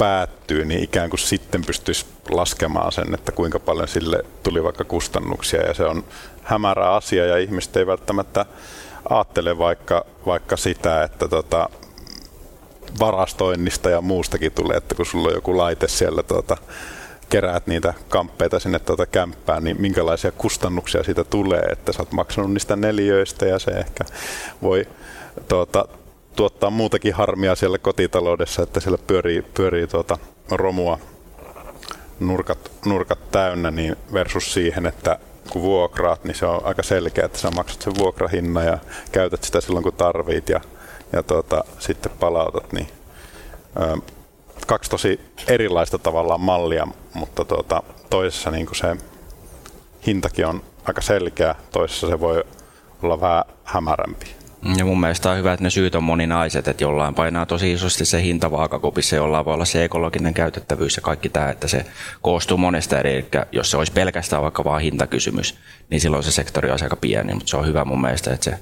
[0.00, 5.66] päättyy, niin ikään kuin sitten pystyisi laskemaan sen, että kuinka paljon sille tuli vaikka kustannuksia.
[5.66, 6.04] Ja se on
[6.42, 8.46] hämärä asia ja ihmiset ei välttämättä
[9.10, 11.68] ajattele vaikka, vaikka sitä, että tota,
[13.00, 16.56] varastoinnista ja muustakin tulee, että kun sulla on joku laite siellä tuota,
[17.28, 22.52] keräät niitä kamppeita sinne tuota kämppään, niin minkälaisia kustannuksia siitä tulee, että sä oot maksanut
[22.52, 24.04] niistä neliöistä ja se ehkä
[24.62, 24.86] voi
[25.48, 25.88] tuota,
[26.36, 30.18] tuottaa muutakin harmia siellä kotitaloudessa, että siellä pyörii, pyörii tuota
[30.50, 30.98] romua
[32.20, 35.18] nurkat, nurkat täynnä niin versus siihen, että
[35.50, 38.78] kun vuokraat, niin se on aika selkeä, että sä maksat sen vuokrahinnan ja
[39.12, 40.60] käytät sitä silloin kun tarvit ja,
[41.12, 42.72] ja tuota, sitten palautat.
[42.72, 42.88] Niin,
[43.80, 43.96] ö,
[44.66, 48.96] kaksi tosi erilaista tavallaan mallia, mutta tuota, toisessa niin se
[50.06, 52.44] hintakin on aika selkeä, toisessa se voi
[53.02, 54.39] olla vähän hämärämpi.
[54.76, 58.04] Ja mun mielestä on hyvä, että ne syyt on moninaiset, että jollain painaa tosi isosti
[58.04, 61.86] se hinta vaakakupissa, jollain voi olla se ekologinen käytettävyys ja kaikki tämä, että se
[62.22, 65.58] koostuu monesta eri, eli jos se olisi pelkästään vaikka vaan hintakysymys,
[65.90, 68.58] niin silloin se sektori on aika pieni, mutta se on hyvä mun mielestä, että se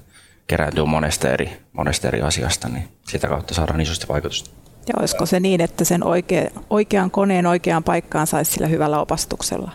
[0.47, 4.51] kerääntyy monesta eri, monesta eri asiasta, niin sitä kautta saadaan isosti vaikutusta.
[4.87, 9.73] Ja olisiko se niin, että sen oikea, oikean koneen oikeaan paikkaan saisi sillä hyvällä opastuksella?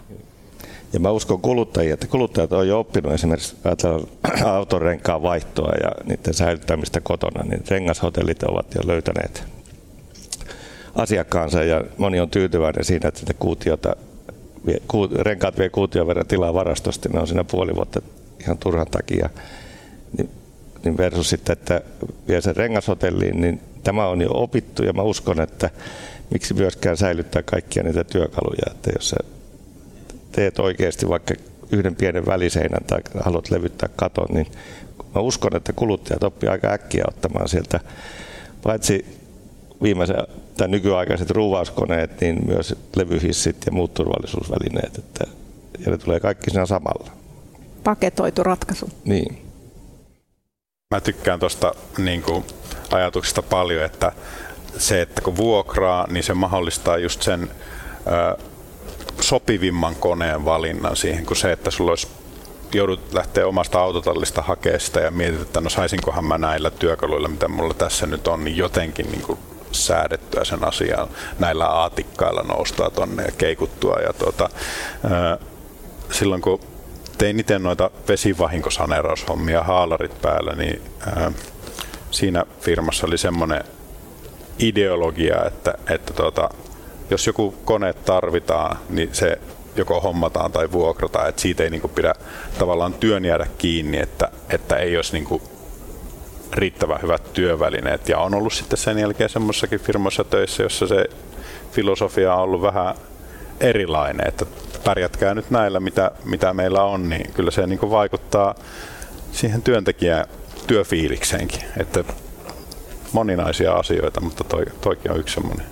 [0.93, 3.55] Ja mä uskon kuluttajia, että kuluttajat on jo oppinut esimerkiksi
[4.45, 9.43] autorenkaan vaihtoa ja niiden säilyttämistä kotona, niin rengashotellit ovat jo löytäneet
[10.95, 13.95] asiakkaansa ja moni on tyytyväinen siinä, että sitä kuutiota,
[15.19, 18.01] renkaat vie kuution verran tilaa varastosta, ne on siinä puoli vuotta
[18.41, 19.29] ihan turhan takia.
[20.17, 20.29] Niin,
[20.83, 21.81] niin versus sitten, että
[22.27, 25.69] vie sen rengashotelliin, niin tämä on jo opittu ja mä uskon, että
[26.29, 29.15] miksi myöskään säilyttää kaikkia niitä työkaluja, että jos se
[30.35, 31.33] teet oikeasti vaikka
[31.71, 34.47] yhden pienen väliseinän tai haluat levyttää katon, niin
[35.15, 37.79] mä uskon, että kuluttajat oppii aika äkkiä ottamaan sieltä
[38.63, 39.05] paitsi
[39.81, 40.17] viimeisen
[40.57, 44.97] tai nykyaikaiset ruuvauskoneet, niin myös levyhissit ja muut turvallisuusvälineet.
[44.97, 45.23] Että,
[45.85, 47.11] ja ne tulee kaikki siinä samalla.
[47.83, 48.89] Paketoitu ratkaisu.
[49.05, 49.41] Niin.
[50.91, 52.23] Mä tykkään tuosta niin
[52.91, 54.11] ajatuksesta paljon, että
[54.77, 57.49] se, että kun vuokraa, niin se mahdollistaa just sen
[59.23, 62.07] sopivimman koneen valinnan siihen, kuin se, että sulla olisi
[62.73, 67.47] joudut lähteä omasta autotallista hakemaan sitä ja mietit, että no saisinkohan mä näillä työkaluilla, mitä
[67.47, 69.39] mulla tässä nyt on, niin jotenkin niin kuin
[69.71, 71.07] säädettyä sen asian
[71.39, 73.99] näillä aatikkailla noustaa tonne ja keikuttua.
[73.99, 74.49] Ja tuota,
[76.11, 76.59] silloin kun
[77.17, 80.81] tein itse noita vesivahinkosaneeraushommia haalarit päällä, niin
[81.15, 81.31] ää,
[82.11, 83.63] siinä firmassa oli semmoinen
[84.59, 86.49] ideologia, että, että tuota,
[87.09, 89.37] jos joku kone tarvitaan, niin se
[89.75, 92.13] joko hommataan tai vuokrataan, että siitä ei niin pidä
[92.59, 95.41] tavallaan työn jäädä kiinni, että, että ei olisi niin
[96.53, 98.09] riittävän hyvät työvälineet.
[98.09, 101.05] Ja on ollut sitten sen jälkeen semmoisessakin firmoissa töissä, jossa se
[101.71, 102.95] filosofia on ollut vähän
[103.59, 104.45] erilainen, että
[104.83, 108.55] pärjätkää nyt näillä, mitä, mitä meillä on, niin kyllä se niin vaikuttaa
[109.31, 110.25] siihen työntekijän
[110.67, 111.61] työfiilikseenkin.
[111.77, 112.03] Että
[113.11, 115.65] moninaisia asioita, mutta toi, toikin on yksi semmoinen.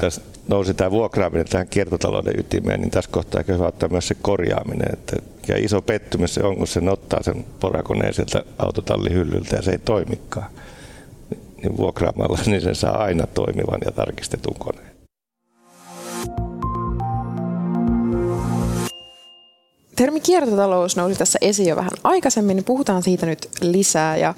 [0.00, 4.16] Tässä nousi tämä vuokraaminen tähän kiertotalouden ytimeen, niin tässä kohtaa ehkä hyvä ottaa myös se
[4.22, 4.92] korjaaminen.
[4.92, 5.16] Että
[5.48, 9.78] ja iso pettymys se on, kun se ottaa sen porakoneen sieltä autotallihyllyltä ja se ei
[9.78, 10.50] toimikaan.
[11.62, 14.90] Niin vuokraamalla niin se saa aina toimivan ja tarkistetun koneen.
[19.96, 24.16] Termi kiertotalous nousi tässä esiin jo vähän aikaisemmin, niin puhutaan siitä nyt lisää.
[24.16, 24.34] Ja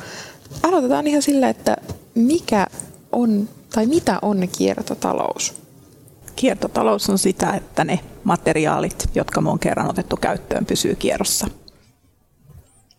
[0.62, 1.76] aloitetaan ihan sillä, että
[2.14, 2.66] mikä
[3.12, 5.54] on Tai mitä on kiertotalous?
[6.36, 11.46] Kiertotalous on sitä, että ne materiaalit, jotka me on kerran otettu käyttöön, pysyy kierrossa.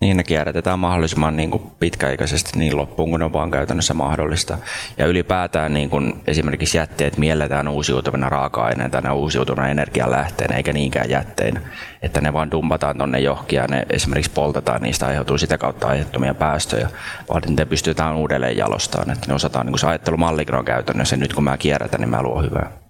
[0.03, 4.57] Niin ne kierrätetään mahdollisimman niin kuin pitkäaikaisesti niin loppuun kuin on vaan käytännössä mahdollista.
[4.97, 11.61] Ja ylipäätään niin kuin esimerkiksi jätteet mielletään uusiutuvina raaka-aineina tai uusiutuvina energialähteenä eikä niinkään jätteinä.
[12.01, 16.33] Että ne vaan dumpataan tonne johonkin ja ne esimerkiksi poltetaan, niistä aiheutuu sitä kautta aiheuttomia
[16.33, 16.89] päästöjä.
[17.29, 19.11] Vaan ne pystytään uudelleen jalostamaan.
[19.11, 21.17] Että ne osataan, niin kuin se ajattelumallikin on käytännössä.
[21.17, 22.82] Nyt kun mä kierrätän, niin mä luon hyvää.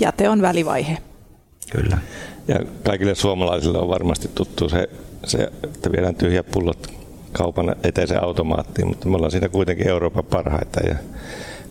[0.00, 0.98] Jäte on välivaihe.
[1.72, 1.98] Kyllä.
[2.48, 4.88] Ja kaikille suomalaisille on varmasti tuttu se
[5.24, 6.86] se, että viedään tyhjät pullot
[7.32, 10.94] kaupan eteiseen automaattiin, mutta me ollaan siinä kuitenkin Euroopan parhaita ja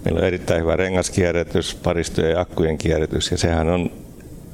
[0.05, 3.91] meillä on erittäin hyvä rengaskierrätys, paristojen ja akkujen kierrätys ja sehän on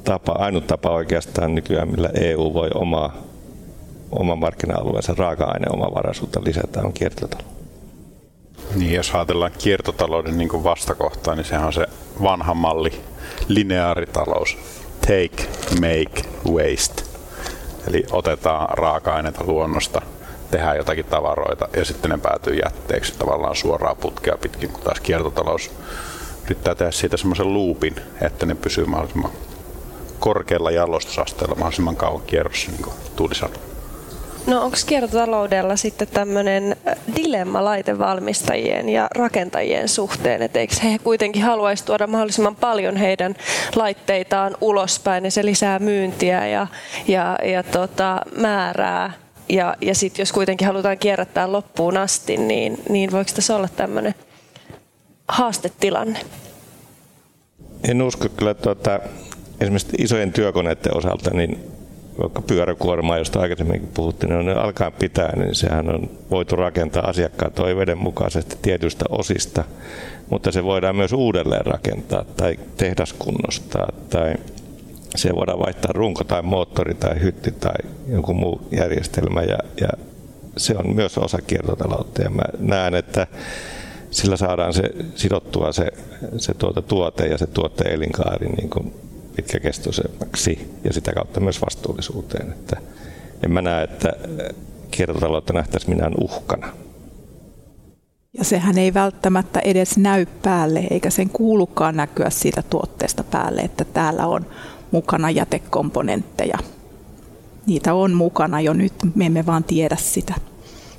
[0.04, 3.18] tapa, ainut tapa oikeastaan nykyään, millä EU voi omaa,
[4.12, 7.55] oman markkina-alueensa raaka-aineomavaraisuutta lisätä, on kiertotalous.
[8.76, 11.88] Niin, jos ajatellaan kiertotalouden niin vastakohtaa, niin sehän on se
[12.24, 13.02] vanha malli,
[13.48, 14.58] lineaaritalous.
[15.02, 17.04] Take, make, waste.
[17.88, 20.02] Eli otetaan raaka-aineita luonnosta,
[20.52, 25.72] tehdään jotakin tavaroita ja sitten ne päätyy jätteeksi tavallaan suoraan putkea pitkin, kun taas kiertotalous
[26.46, 29.32] yrittää tehdä siitä semmoisen loopin, että ne pysyy mahdollisimman
[30.20, 33.75] korkealla jalostusasteella mahdollisimman kauan kierrossa, niin kuin Tuuli sanoi.
[34.48, 36.76] No onko kiertotaloudella sitten tämmöinen
[37.16, 43.36] dilemma laitevalmistajien ja rakentajien suhteen, että eikö he kuitenkin haluaisi tuoda mahdollisimman paljon heidän
[43.76, 46.68] laitteitaan ulospäin ja se lisää myyntiä ja,
[47.08, 49.12] ja, ja tota, määrää
[49.50, 54.16] ja, ja sitten jos kuitenkin halutaan kierrättää loppuun asti, niin, niin voiko tässä olla tämmöinen
[55.28, 56.20] haastetilanne?
[57.90, 59.00] En usko kyllä tuota,
[59.60, 61.60] esimerkiksi isojen työkoneiden osalta, niin
[62.22, 67.10] vaikka pyöräkuormaa, josta aikaisemminkin puhuttiin, niin on alkaa pitää, niin sehän on voitu rakentaa.
[67.10, 69.64] Asiakkaan toiveiden mukaisesti tietystä osista,
[70.30, 74.34] mutta se voidaan myös uudelleen rakentaa tai tehdaskunnostaa tai
[75.16, 77.76] se voidaan vaihtaa runko tai moottori tai hytti tai
[78.08, 79.42] joku muu järjestelmä.
[79.42, 79.90] Ja, ja
[80.58, 82.22] se on myös osa kiertotaloutta.
[82.22, 83.28] Ja mä näen, että
[84.12, 84.84] sillä saadaan se
[85.16, 85.92] sidottua se,
[86.38, 88.94] se tuota tuote ja se tuotteen elinkaari niin kuin
[89.36, 92.52] pitkäkestoisemmaksi ja sitä kautta myös vastuullisuuteen.
[92.52, 92.78] Että
[93.44, 94.14] en mä näe, että
[94.92, 96.68] kiertotaloutta nähtäisi minään uhkana.
[98.38, 103.86] Ja sehän ei välttämättä edes näy päälle, eikä sen kuulukaan näkyä siitä tuotteesta päälle, että
[103.86, 104.46] täällä on
[104.92, 106.58] mukana jätekomponentteja.
[107.66, 110.34] Niitä on mukana jo nyt, me emme vaan tiedä sitä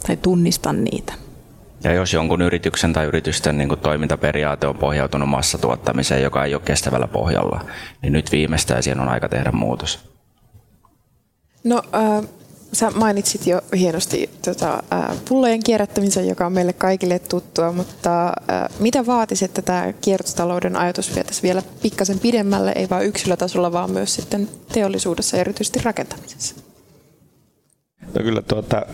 [0.06, 1.12] tai tunnista niitä.
[1.86, 6.62] Ja jos jonkun yrityksen tai yritysten niin kuin toimintaperiaate on pohjautunut massatuottamiseen, joka ei ole
[6.64, 7.60] kestävällä pohjalla,
[8.02, 9.98] niin nyt viimeistään siihen on aika tehdä muutos.
[11.64, 12.28] No, äh,
[12.72, 18.32] sä mainitsit jo hienosti tota, äh, pullojen kierrättämisen, joka on meille kaikille tuttua, mutta äh,
[18.78, 24.14] mitä vaatisi, että tämä kiertotalouden ajatus vietäisi vielä pikkasen pidemmälle, ei vain yksilötasolla, vaan myös
[24.14, 26.54] sitten teollisuudessa ja erityisesti rakentamisessa?
[28.14, 28.86] No kyllä tuota,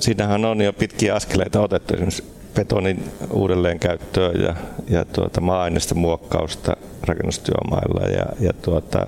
[0.00, 4.56] siinähän on jo pitkiä askeleita otettu esimerkiksi betonin uudelleenkäyttöä ja,
[4.88, 9.06] ja tuota, maa-aineista muokkausta rakennustyömailla ja, ja tuota,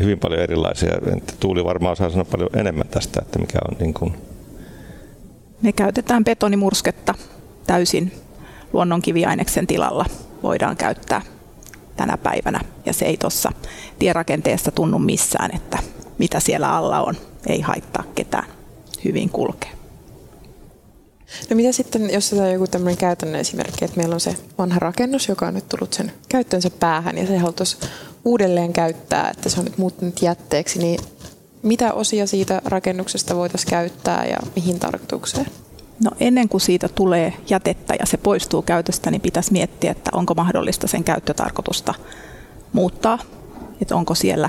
[0.00, 0.92] hyvin paljon erilaisia.
[1.40, 4.14] Tuuli varmaan osaa sanoa paljon enemmän tästä, että mikä on niin kuin...
[5.62, 7.14] Me käytetään betonimursketta
[7.66, 8.12] täysin
[8.72, 10.04] luonnonkiviaineksen tilalla.
[10.42, 11.22] Voidaan käyttää
[11.96, 13.52] tänä päivänä ja se ei tuossa
[13.98, 15.78] tierakenteessa tunnu missään, että
[16.18, 17.14] mitä siellä alla on
[17.46, 18.48] ei haittaa ketään.
[19.04, 19.70] Hyvin kulkee.
[21.50, 25.28] No mitä sitten, jos on joku tämmöinen käytännön esimerkki, että meillä on se vanha rakennus,
[25.28, 27.82] joka on nyt tullut sen käyttöönsä päähän ja se haluttaisiin
[28.24, 31.00] uudelleen käyttää, että se on nyt muuttunut jätteeksi, niin
[31.62, 35.46] mitä osia siitä rakennuksesta voitaisiin käyttää ja mihin tarkoitukseen?
[36.04, 40.34] No ennen kuin siitä tulee jätettä ja se poistuu käytöstä, niin pitäisi miettiä, että onko
[40.34, 41.94] mahdollista sen käyttötarkoitusta
[42.72, 43.18] muuttaa,
[43.80, 44.48] että onko siellä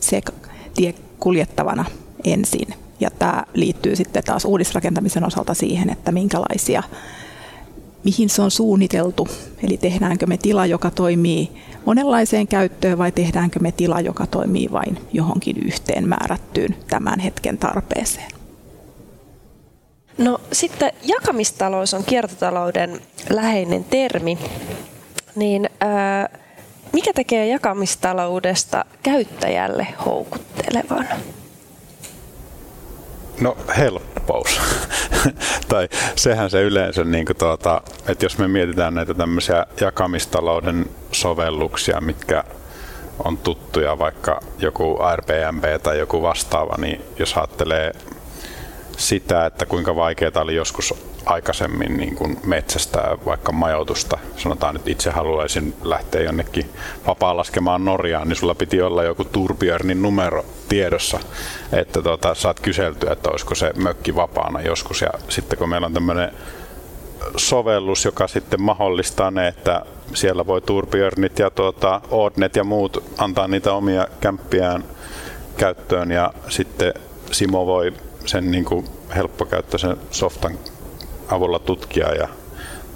[0.00, 0.20] se
[0.74, 1.84] tie kuljettavana
[2.24, 2.74] ensin.
[3.00, 6.82] Ja tämä liittyy sitten taas uudisrakentamisen osalta siihen, että minkälaisia,
[8.04, 9.28] mihin se on suunniteltu.
[9.62, 11.50] Eli tehdäänkö me tila, joka toimii
[11.84, 18.30] monenlaiseen käyttöön vai tehdäänkö me tila, joka toimii vain johonkin yhteen määrättyyn tämän hetken tarpeeseen.
[20.18, 23.00] No sitten jakamistalous on kiertotalouden
[23.30, 24.38] läheinen termi.
[25.36, 26.28] Niin, ää,
[26.92, 31.06] mikä tekee jakamistaloudesta käyttäjälle houkuttelevan?
[33.40, 34.60] No helppous.
[35.68, 42.00] tai sehän se yleensä, niin kuin tuota, että jos me mietitään näitä tämmöisiä jakamistalouden sovelluksia,
[42.00, 42.44] mitkä
[43.24, 47.92] on tuttuja, vaikka joku Airbnb tai joku vastaava, niin jos ajattelee
[48.98, 50.94] sitä, että kuinka vaikeaa oli joskus
[51.26, 54.18] aikaisemmin niin kuin metsästää vaikka majoitusta.
[54.36, 56.70] Sanotaan, että itse haluaisin lähteä jonnekin
[57.06, 61.20] vapaa laskemaan Norjaan, niin sulla piti olla joku Turbjörnin numero tiedossa,
[61.72, 65.00] että tota, saat kyseltyä, että olisiko se mökki vapaana joskus.
[65.00, 66.32] Ja sitten kun meillä on tämmöinen
[67.36, 69.82] sovellus, joka sitten mahdollistaa ne, että
[70.14, 74.84] siellä voi Turbjörnit ja tuota, Odnet ja muut antaa niitä omia kämppiään
[75.56, 76.94] käyttöön ja sitten
[77.30, 77.92] Simo voi
[78.28, 78.84] sen niin kuin
[79.16, 80.58] helppokäyttöisen softan
[81.28, 82.28] avulla tutkia ja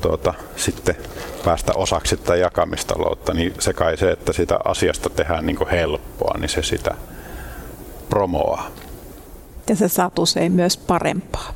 [0.00, 0.96] tuota, sitten
[1.44, 6.48] päästä osaksi tätä jakamistaloutta, niin se kai se, että sitä asiasta tehdään niin helppoa, niin
[6.48, 6.94] se sitä
[8.08, 8.70] promoaa.
[9.68, 11.54] Ja sä saat usein myös parempaa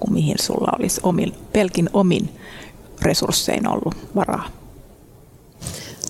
[0.00, 2.40] kuin mihin sulla olisi omin, pelkin omin
[3.02, 4.48] resurssein ollut varaa.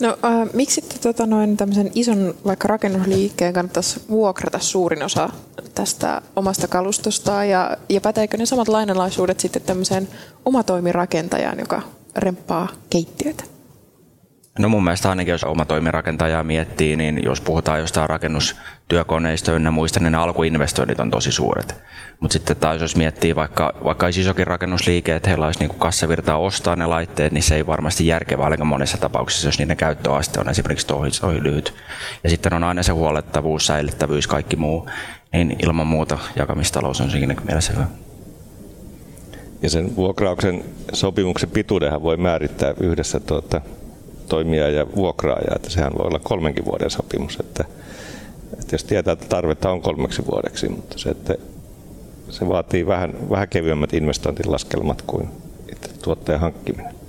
[0.00, 5.30] No äh, miksi sitten tota, noin tämmöisen ison vaikka rakennusliikkeen kannattaisi vuokrata suurin osa
[5.74, 10.08] tästä omasta kalustosta ja, ja päteekö ne samat lainalaisuudet sitten tämmöiseen
[10.44, 11.82] omatoimirakentajan, joka
[12.16, 13.44] remppaa keittiöitä?
[14.58, 20.00] No mun mielestä ainakin jos oma toimirakentaja miettii, niin jos puhutaan jostain rakennustyökoneista ynnä muista,
[20.00, 21.82] niin ne alkuinvestoinnit on tosi suuret.
[22.20, 26.76] Mutta sitten taas jos miettii vaikka, vaikka isokin rakennusliike, että heillä olisi niin kassavirtaa ostaa
[26.76, 30.86] ne laitteet, niin se ei varmasti järkevää aika monessa tapauksessa, jos niiden käyttöaste on esimerkiksi
[30.86, 31.74] tohi, tohi lyhyt.
[32.24, 34.88] Ja sitten on aina se huolettavuus, säilyttävyys, kaikki muu,
[35.32, 37.86] niin ilman muuta jakamistalous on siinä mielessä hyvä.
[39.62, 43.60] Ja sen vuokrauksen sopimuksen pituudenhan voi määrittää yhdessä tuota,
[44.28, 47.40] toimija ja vuokraaja, että sehän voi olla kolmenkin vuoden sopimus.
[47.40, 47.64] Että,
[48.52, 51.34] että jos tietää, että tarvetta on kolmeksi vuodeksi, mutta se, että
[52.30, 55.28] se vaatii vähän, vähän kevyemmät investointilaskelmat kuin
[55.72, 57.03] itse hankkiminen.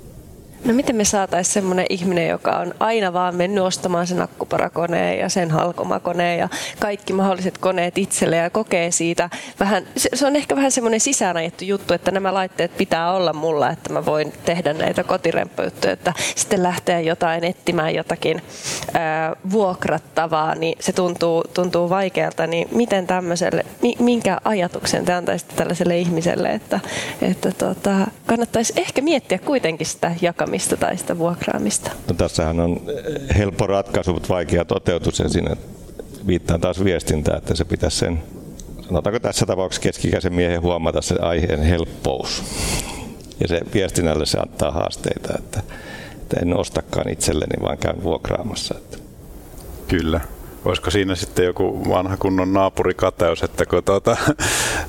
[0.65, 5.30] No miten me saataisiin semmoinen ihminen, joka on aina vaan mennyt ostamaan sen akkuparakoneen ja
[5.30, 6.49] sen halkomakoneen ja
[6.80, 11.93] kaikki mahdolliset koneet itselle ja kokee siitä vähän, se on ehkä vähän semmoinen sisäänajettu juttu,
[11.93, 17.01] että nämä laitteet pitää olla mulla, että mä voin tehdä näitä kotiremppajuttuja, että sitten lähtee
[17.01, 18.41] jotain etsimään jotakin
[18.93, 23.65] ää, vuokrattavaa, niin se tuntuu, tuntuu vaikealta, niin miten tämmöiselle,
[23.99, 26.80] minkä ajatuksen te antaisitte tällaiselle ihmiselle, että,
[27.21, 31.91] että tota, kannattaisi ehkä miettiä kuitenkin sitä jakamista ostamista tai sitä vuokraamista?
[32.08, 32.82] No, tässähän on
[33.38, 35.56] helppo ratkaisu, mutta vaikea toteutus ja siinä
[36.28, 38.24] viittaan taas viestintää, että se pitäisi sen,
[38.82, 42.44] sanotaanko tässä tapauksessa keskikäisen miehen huomata se aiheen helppous.
[43.39, 45.62] Ja se viestinnälle se antaa haasteita, että,
[46.12, 48.76] että en ostakaan itselleni, vaan käyn vuokraamassa.
[48.78, 48.98] Että.
[49.88, 50.22] Kyllä.
[50.65, 54.18] Olisiko siinä sitten joku vanha kunnon naapurikateus, että kun tuota,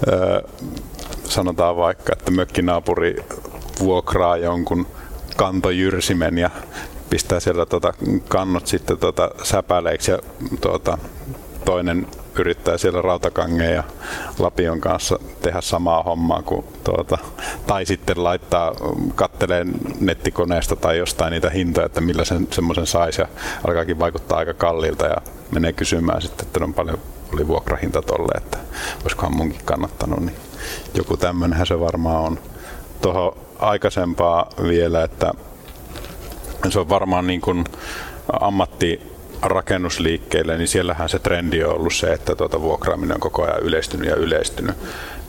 [1.36, 3.16] sanotaan vaikka, että mökkinaapuri
[3.80, 4.86] vuokraa jonkun
[5.36, 6.50] kantojyrsimen ja
[7.10, 7.94] pistää siellä tota
[8.28, 10.18] kannot sitten tota säpäleiksi ja
[10.60, 10.98] tuota,
[11.64, 12.06] toinen
[12.38, 13.84] yrittää siellä Rautakangeen ja
[14.38, 17.18] Lapion kanssa tehdä samaa hommaa kuin tuota,
[17.66, 18.72] tai sitten laittaa,
[19.14, 19.66] kattelee
[20.00, 23.28] nettikoneesta tai jostain niitä hintoja, että millä sen semmoisen saisi ja
[23.66, 25.16] alkaakin vaikuttaa aika kalliilta ja
[25.50, 26.98] menee kysymään sitten, että on paljon
[27.34, 28.58] oli vuokrahinta tolle, että
[29.02, 30.36] olisikohan munkin kannattanut, niin
[30.94, 32.38] joku tämmöinenhän se varmaan on.
[33.02, 35.32] Tuohon aikaisempaa vielä, että
[36.68, 37.64] se on varmaan niin kuin
[38.40, 43.62] ammatti rakennusliikkeille, niin siellähän se trendi on ollut se, että tuota vuokraaminen on koko ajan
[43.62, 44.76] yleistynyt ja yleistynyt.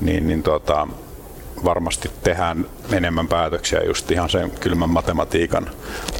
[0.01, 0.87] Niin, niin tuota,
[1.63, 5.69] varmasti tehdään enemmän päätöksiä just ihan sen kylmän matematiikan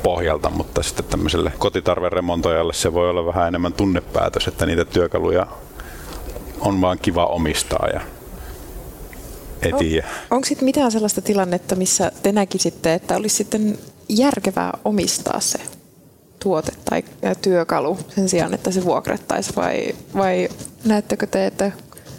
[0.03, 5.47] pohjalta, mutta sitten tämmöiselle kotitarveremontoijalle se voi olla vähän enemmän tunnepäätös, että niitä työkaluja
[6.59, 8.01] on vaan kiva omistaa ja
[9.61, 10.05] etiä.
[10.05, 13.77] On, onko sitten mitään sellaista tilannetta, missä te näkisitte, että olisi sitten
[14.09, 15.59] järkevää omistaa se
[16.39, 17.03] tuote tai
[17.41, 20.49] työkalu sen sijaan, että se vuokrattaisi vai, vai
[20.85, 21.71] näettekö te, että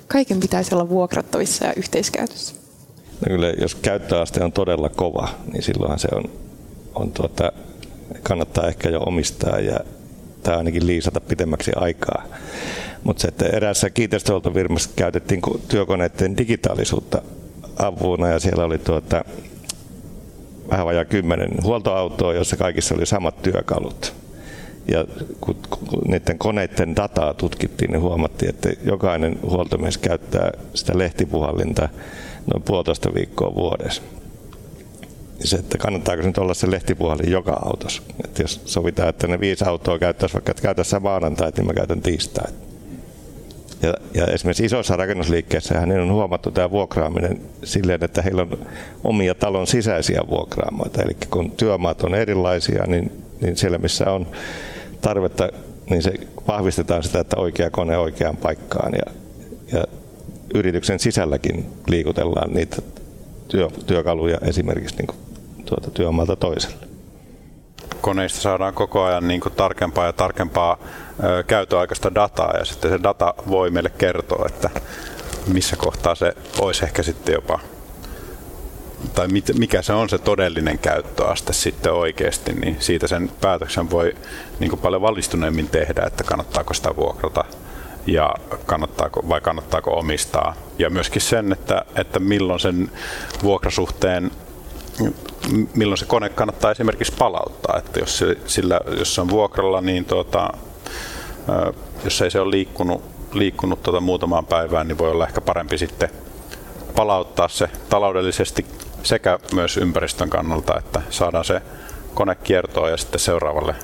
[0.09, 2.55] kaiken pitäisi olla vuokrattavissa ja yhteiskäytössä?
[3.21, 6.25] No kyllä, jos käyttöaste on todella kova, niin silloinhan se on,
[6.95, 7.53] on tuota,
[8.23, 9.81] kannattaa ehkä jo omistaa ja
[10.43, 12.25] tai ainakin liisata pitemmäksi aikaa.
[13.05, 17.23] Mutta että eräässä kiinteistöhuoltovirmassa käytettiin työkoneiden digitaalisuutta
[17.79, 19.25] avuna ja siellä oli tuota,
[20.71, 24.15] vähän vajaa kymmenen huoltoautoa, jossa kaikissa oli samat työkalut.
[24.89, 25.05] Ja
[25.41, 25.57] kun,
[26.09, 31.89] niiden koneiden dataa tutkittiin, niin huomattiin, että jokainen huoltomies käyttää sitä lehtipuhallinta
[32.47, 34.03] noin puolitoista viikkoa vuodessa.
[35.45, 38.03] Se, että kannattaako nyt olla se lehtipuhalin joka autossa.
[38.25, 42.03] Että jos sovitaan, että ne viisi autoa käyttäisi vaikka, että käytä maanantai, niin mä käytän
[42.03, 42.53] tiistai.
[43.83, 48.67] Ja, ja esimerkiksi isoissa rakennusliikkeissä niin on huomattu tämä vuokraaminen silleen, että heillä on
[49.05, 51.03] omia talon sisäisiä vuokraamoita.
[51.03, 54.27] Eli kun työmaat on erilaisia, niin, niin siellä missä on
[55.01, 55.49] tarvetta,
[55.91, 56.13] niin se
[56.49, 58.93] vahvistetaan sitä, että oikea kone oikeaan paikkaan.
[58.93, 59.13] Ja,
[59.73, 59.85] ja
[60.55, 62.77] yrityksen sisälläkin liikutellaan niitä
[63.49, 65.19] työ, työkaluja esimerkiksi niin kuin
[65.65, 66.87] tuota työmaalta toiselle.
[68.01, 70.79] Koneista saadaan koko ajan niin kuin tarkempaa ja tarkempaa
[71.47, 74.71] käytöaikaista dataa ja sitten se data voi meille kertoa, että
[75.47, 77.59] missä kohtaa se olisi ehkä sitten jopa
[79.15, 84.15] tai mikä se on se todellinen käyttöaste sitten oikeasti, niin siitä sen päätöksen voi
[84.61, 87.45] niin kuin paljon valistuneemmin tehdä, että kannattaako sitä vuokrata
[88.07, 88.35] ja
[88.67, 90.55] kannattaako, vai kannattaako omistaa.
[90.79, 92.91] Ja myöskin sen, että, että milloin sen
[93.43, 94.31] vuokrasuhteen
[95.75, 97.79] milloin se kone kannattaa esimerkiksi palauttaa.
[97.79, 100.51] Että jos, sillä, jos se on vuokralla, niin tuota,
[102.05, 106.09] jos ei se ole liikkunut, liikkunut tuota muutamaan päivään, niin voi olla ehkä parempi sitten
[106.97, 108.67] palauttaa se taloudellisesti
[109.03, 111.63] sekä myös ympäristön kannalta, että saadaan se
[112.15, 113.75] kone kiertoon ja sitten seuraavalle,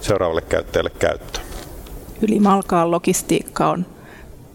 [0.00, 1.46] seuraavalle käyttäjälle käyttöön.
[2.22, 3.86] Ylimalkaan logistiikka on,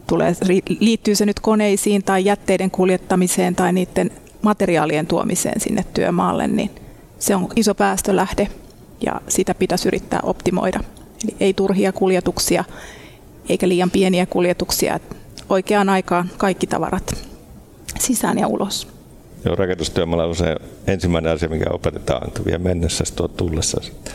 [0.07, 0.33] tulee,
[0.79, 6.69] liittyy se nyt koneisiin tai jätteiden kuljettamiseen tai niiden materiaalien tuomiseen sinne työmaalle, niin
[7.19, 8.47] se on iso päästölähde
[9.05, 10.79] ja sitä pitäisi yrittää optimoida.
[11.23, 12.63] Eli ei turhia kuljetuksia
[13.49, 14.99] eikä liian pieniä kuljetuksia.
[15.49, 17.13] Oikeaan aikaan kaikki tavarat
[17.99, 18.87] sisään ja ulos.
[19.45, 20.55] Joo, rakennustyömaalla on se
[20.87, 24.13] ensimmäinen asia, mikä opetetaan, että vie mennessä tuo tullessa sitten.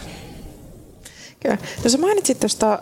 [1.40, 1.58] Kyllä.
[1.84, 2.78] No sä mainitsit tuosta äh,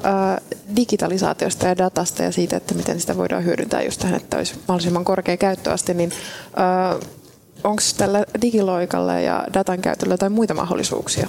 [0.76, 5.04] digitalisaatiosta ja datasta ja siitä, että miten sitä voidaan hyödyntää just tähän, että olisi mahdollisimman
[5.04, 6.12] korkea käyttöaste, niin
[6.58, 7.08] äh,
[7.64, 11.28] onko tällä digiloikalla ja datan käytöllä jotain muita mahdollisuuksia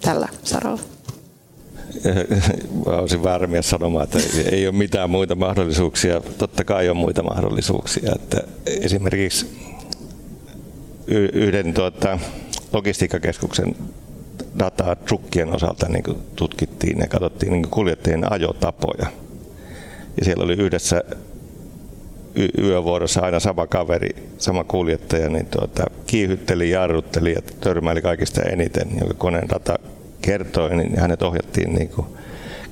[0.00, 0.80] tällä saralla?
[2.86, 4.18] Mä olisin väärä sanomaan, että
[4.52, 6.20] ei ole mitään muita mahdollisuuksia.
[6.38, 8.12] Totta kai on muita mahdollisuuksia.
[8.14, 9.46] Että esimerkiksi
[11.32, 12.18] yhden tuota,
[12.72, 13.76] logistiikkakeskuksen
[14.58, 16.04] dataa trukkien osalta niin
[16.36, 19.06] tutkittiin ja katsottiin niin kuljettajien ajotapoja.
[20.18, 21.02] Ja siellä oli yhdessä
[22.58, 29.14] yövuorossa aina sama kaveri, sama kuljettaja, niin tuota, kiihytteli, jarrutteli ja törmäili kaikista eniten, jonka
[29.14, 29.78] koneen data
[30.22, 32.06] kertoi, niin hänet ohjattiin niin kuin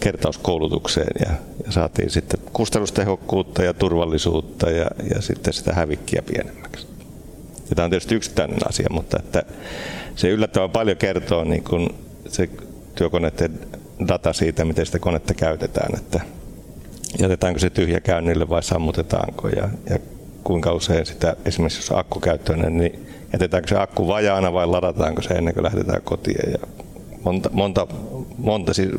[0.00, 1.34] kertauskoulutukseen ja,
[1.66, 6.86] ja saatiin sitten kustannustehokkuutta ja turvallisuutta ja, ja sitten sitä hävikkiä pienemmäksi.
[7.70, 9.42] Ja tämä on tietysti yksittäinen asia, mutta että
[10.16, 11.88] se yllättävän paljon kertoo niin kuin
[12.28, 12.48] se
[12.94, 13.58] työkoneiden
[14.08, 16.20] data siitä, miten sitä konetta käytetään, että
[17.18, 19.98] jätetäänkö se tyhjä käynnille vai sammutetaanko ja, ja
[20.44, 25.54] kuinka usein sitä, esimerkiksi jos akkukäyttöinen, niin jätetäänkö se akku vajaana vai ladataanko se ennen
[25.54, 26.79] kuin lähdetään kotiin ja
[27.24, 27.86] monta, monta,
[28.38, 28.90] monta siis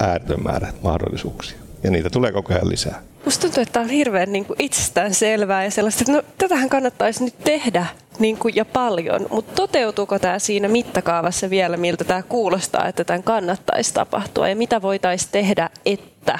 [0.00, 3.02] ääretön määrä mahdollisuuksia ja niitä tulee koko ajan lisää.
[3.24, 6.68] Musta tuntuu, että tämä on hirveän niin kuin itsestään selvää ja sellaista, että no, tätähän
[6.68, 7.86] kannattaisi nyt tehdä
[8.18, 13.22] niin kuin, ja paljon, mutta toteutuuko tämä siinä mittakaavassa vielä, miltä tämä kuulostaa, että tämän
[13.22, 16.38] kannattaisi tapahtua ja mitä voitaisiin tehdä, että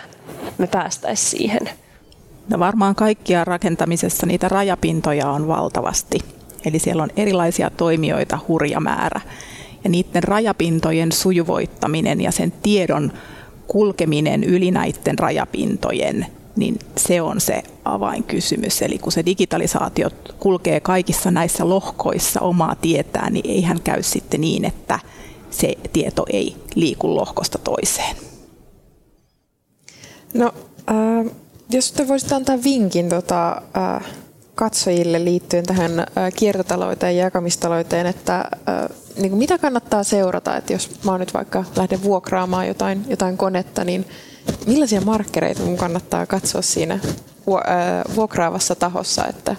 [0.58, 1.70] me päästäisiin siihen?
[2.48, 6.18] No varmaan kaikkia rakentamisessa niitä rajapintoja on valtavasti.
[6.64, 9.20] Eli siellä on erilaisia toimijoita hurja määrä.
[9.84, 13.12] Ja niiden rajapintojen sujuvoittaminen ja sen tiedon
[13.66, 16.26] kulkeminen yli näiden rajapintojen,
[16.56, 18.82] niin se on se avainkysymys.
[18.82, 20.10] Eli kun se digitalisaatio
[20.40, 24.98] kulkee kaikissa näissä lohkoissa omaa tietää, niin eihän käy sitten niin, että
[25.50, 28.16] se tieto ei liiku lohkosta toiseen.
[30.34, 30.54] No,
[30.90, 31.32] äh,
[31.70, 34.04] jos te voisitte antaa vinkin tota, äh,
[34.54, 36.06] katsojille liittyen tähän äh,
[36.36, 41.64] kiertotalouteen ja jakamistalouteen, että äh, niin kuin mitä kannattaa seurata, että jos mä nyt vaikka
[41.76, 44.06] lähden vuokraamaan jotain, jotain konetta, niin
[44.66, 46.98] millaisia markkereita mun kannattaa katsoa siinä
[48.16, 49.56] vuokraavassa tahossa, että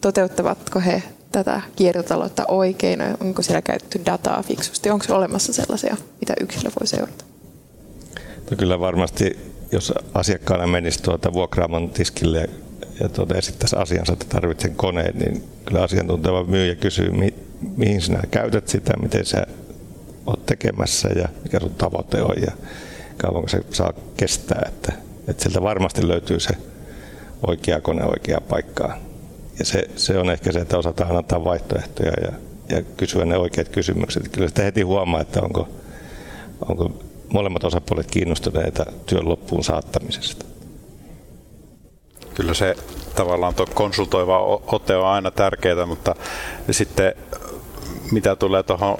[0.00, 6.70] toteuttavatko he tätä kiertotaloutta oikein, onko siellä käytetty dataa fiksusti, onko olemassa sellaisia, mitä yksilö
[6.80, 7.24] voi seurata?
[8.50, 9.38] No kyllä varmasti,
[9.72, 12.50] jos asiakkaana menisi tuota vuokraamon tiskille
[13.00, 17.10] ja tuota esittäisi asiansa, että tarvitsen koneen, niin kyllä asiantunteva myyjä kysyy,
[17.76, 19.46] mihin sinä käytät sitä, miten sä
[20.26, 22.52] oot tekemässä ja mikä sun tavoite on ja
[23.16, 24.62] kauanko se saa kestää.
[24.68, 24.92] Että,
[25.28, 26.50] että sieltä varmasti löytyy se
[27.46, 29.00] oikea kone oikea paikkaan.
[29.58, 32.32] Ja se, se on ehkä se, että osataan antaa vaihtoehtoja ja,
[32.76, 34.28] ja kysyä ne oikeat kysymykset.
[34.28, 35.68] Kyllä sitä heti huomaa, että onko,
[36.68, 37.02] onko
[37.32, 40.44] molemmat osapuolet kiinnostuneita työn loppuun saattamisesta.
[42.34, 42.74] Kyllä se
[43.14, 46.14] tavallaan tuo konsultoiva ote on aina tärkeää, mutta
[46.70, 47.14] sitten
[48.10, 48.98] mitä tulee tuohon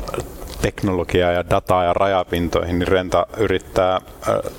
[0.62, 4.00] teknologiaan ja dataa ja rajapintoihin, niin Renta yrittää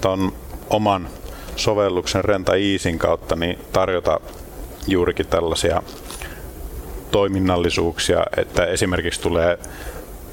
[0.02, 0.34] tuon
[0.70, 1.08] oman
[1.56, 4.20] sovelluksen Renta Easin kautta niin tarjota
[4.88, 5.82] juurikin tällaisia
[7.12, 9.60] toiminnallisuuksia, että esimerkiksi tulee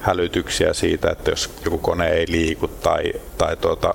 [0.01, 3.95] hälytyksiä siitä, että jos joku kone ei liiku tai, tai tuota,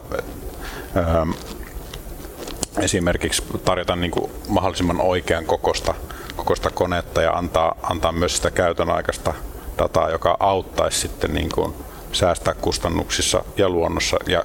[2.80, 5.94] esimerkiksi tarjota niin kuin mahdollisimman oikean kokosta,
[6.36, 9.34] kokosta konetta ja antaa, antaa myös sitä käytön aikaista
[9.78, 11.74] dataa, joka auttaisi sitten niin kuin
[12.12, 14.44] säästää kustannuksissa ja luonnossa ja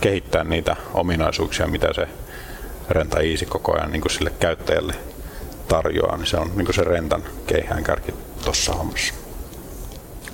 [0.00, 2.08] kehittää niitä ominaisuuksia, mitä se
[2.90, 4.94] Renta Easy koko ajan niin kuin sille käyttäjälle
[5.68, 9.14] tarjoaa, niin se on niin kuin se Rentan keihäänkärki tuossa hommassa.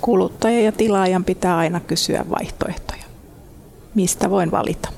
[0.01, 3.05] Kuluttaja ja tilaajan pitää aina kysyä vaihtoehtoja.
[3.95, 4.89] Mistä voin valita?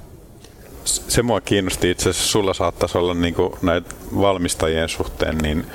[0.85, 5.67] Se mua kiinnosti itse asiassa, sulla saattaisi olla niin kuin näitä valmistajien suhteen niin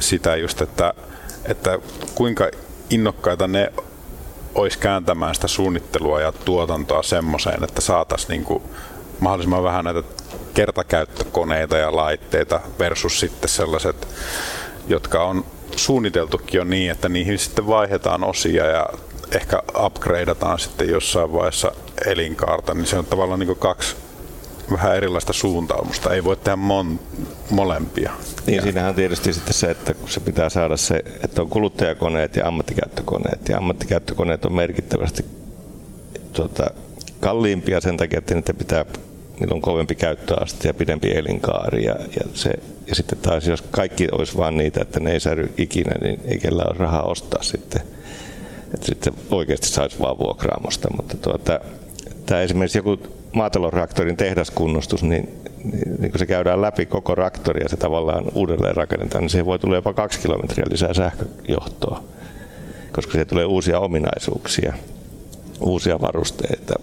[0.00, 0.94] sitä just, että,
[1.44, 1.78] että
[2.14, 2.50] kuinka
[2.92, 3.72] innokkaita ne
[4.54, 8.62] olisi kääntämään sitä suunnittelua ja tuotantoa semmoiseen, että saataisiin niin
[9.20, 10.02] mahdollisimman vähän näitä
[10.54, 14.08] kertakäyttökoneita ja laitteita versus sitten sellaiset,
[14.88, 15.44] jotka on
[15.76, 18.86] suunniteltukin jo niin, että niihin sitten vaihdetaan osia ja
[19.32, 21.72] ehkä upgradeataan sitten jossain vaiheessa
[22.06, 23.96] elinkaarta, niin se on tavallaan niin kaksi
[24.72, 26.14] vähän erilaista suuntaumusta.
[26.14, 27.00] Ei voi tehdä mon,
[27.50, 28.12] molempia.
[28.46, 28.62] Niin ja.
[28.62, 32.48] siinähän on tietysti sitten se, että kun se pitää saada se, että on kuluttajakoneet ja
[32.48, 33.48] ammattikäyttökoneet.
[33.48, 35.24] Ja ammattikäyttökoneet on merkittävästi
[36.32, 36.70] tuota,
[37.20, 38.84] kalliimpia sen takia, että niitä pitää
[39.40, 41.84] niillä on kovempi käyttöaste ja pidempi elinkaari.
[41.84, 42.50] Ja, ja, se,
[42.86, 46.38] ja sitten taas, jos kaikki olisi vain niitä, että ne ei säily ikinä, niin ei
[46.38, 47.82] kellään ole rahaa ostaa sitten.
[48.74, 50.88] Että sitten oikeasti saisi vaan vuokraamosta.
[50.96, 51.60] Mutta tuota,
[52.26, 52.98] tämä esimerkiksi joku
[53.32, 55.28] maatalousreaktorin tehdaskunnostus, niin,
[55.64, 59.46] niin, niin kun se käydään läpi koko raktori ja se tavallaan uudelleen rakennetaan, niin siihen
[59.46, 62.04] voi tulla jopa kaksi kilometriä lisää sähköjohtoa,
[62.92, 64.74] koska se tulee uusia ominaisuuksia,
[65.60, 66.74] uusia varusteita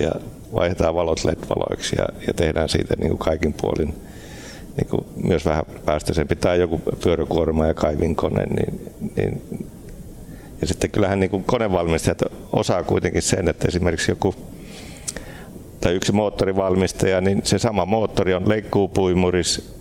[0.00, 0.12] ja
[0.54, 3.94] vaihdetaan valot LED-valoiksi ja, ja tehdään siitä niin kuin kaikin puolin
[4.76, 6.36] niin kuin myös vähän päästöisempi.
[6.36, 9.42] Tai joku pyöräkuorma ja kaivinkone, niin, niin
[10.60, 12.22] ja sitten kyllähän niin kuin konevalmistajat
[12.52, 14.34] osaa kuitenkin sen, että esimerkiksi joku
[15.80, 19.78] tai yksi moottorivalmistaja, niin se sama moottori on leikkuupuimuris,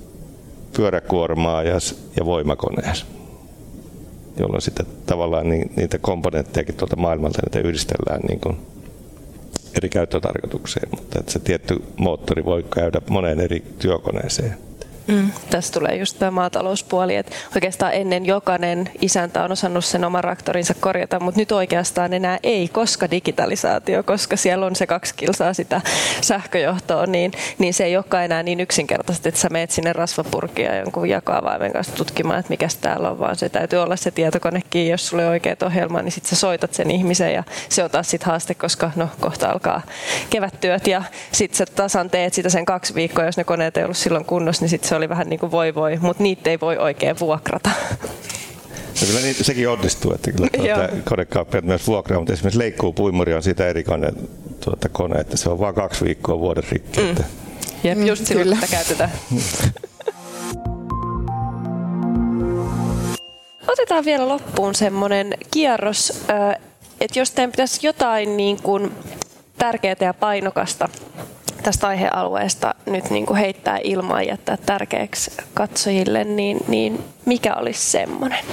[0.78, 3.06] pyöräkuormaa ja, voimakoneessa
[4.40, 8.58] jolloin sitten tavallaan niitä komponenttejakin tuolta maailmalta niitä yhdistellään niin kuin
[9.78, 14.58] eri käyttötarkoitukseen, mutta että se tietty moottori voi käydä moneen eri työkoneeseen.
[15.08, 20.24] Mm, tässä tulee just tämä maatalouspuoli, että oikeastaan ennen jokainen isäntä on osannut sen oman
[20.24, 25.54] raktorinsa korjata, mutta nyt oikeastaan enää ei, koska digitalisaatio, koska siellä on se kaksi kilsaa
[25.54, 25.82] sitä
[26.22, 31.10] sähköjohtoa, niin, niin se ei olekaan enää niin yksinkertaisesti, että sä meet sinne rasvapurkia jonkun
[31.10, 35.26] jakoavaimen kanssa tutkimaan, että mikä täällä on, vaan se täytyy olla se tietokonekin, jos sulle
[35.26, 38.54] on oikeat ohjelma, niin sitten sä soitat sen ihmisen ja se on taas sitten haaste,
[38.54, 39.82] koska no kohta alkaa
[40.30, 43.98] kevättyöt ja sitten sä tasan teet sitä sen kaksi viikkoa, jos ne koneet ei ollut
[43.98, 46.78] silloin kunnossa, niin sitten se oli vähän niin kuin voi voi, mutta niitä ei voi
[46.78, 47.70] oikein vuokrata.
[49.02, 53.34] No kyllä niitä, sekin onnistuu, että kyllä tuota, konekauppiaat myös vuokraa, mutta esimerkiksi leikkuu puimuri
[53.34, 54.14] on siitä eri kone,
[54.66, 57.00] tuota, kone, että se on vain kaksi viikkoa vuoden rikki.
[57.02, 57.10] Mm.
[57.10, 57.24] Että...
[57.84, 59.12] Jep, just mm, silloin sitä käytetään.
[63.68, 66.24] Otetaan vielä loppuun semmoinen kierros,
[67.02, 68.92] että jos teidän pitäisi jotain niin kuin
[69.58, 70.90] tärkeää ja painokasta
[71.64, 77.92] tästä aihealueesta nyt niin kuin heittää ilmaa ja jättää tärkeäksi katsojille, niin, niin mikä olisi
[77.92, 78.46] semmoinen?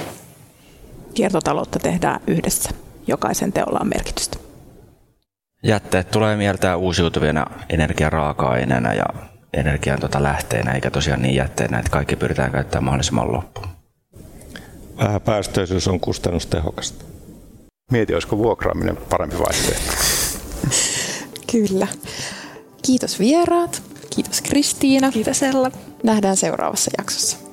[1.13, 2.69] Kiertotaloutta tehdään yhdessä.
[3.07, 4.37] Jokaisen teolla on merkitystä.
[5.63, 9.05] Jätteet tulee mieltää uusiutuvina energiaraaka-aineena ja
[9.53, 13.67] energian tuota lähteenä, eikä tosiaan niin jätteenä, että kaikki pyritään käyttämään mahdollisimman loppuun.
[14.97, 17.05] Vähän päästöisyys on kustannustehokasta.
[17.91, 19.91] Mieti, olisiko vuokraaminen parempi vaihtoehto.
[21.51, 21.87] Kyllä.
[22.85, 23.83] Kiitos vieraat.
[24.15, 25.11] Kiitos Kristiina.
[25.11, 25.71] Kiitos Ella.
[26.03, 27.44] Nähdään seuraavassa jaksossa.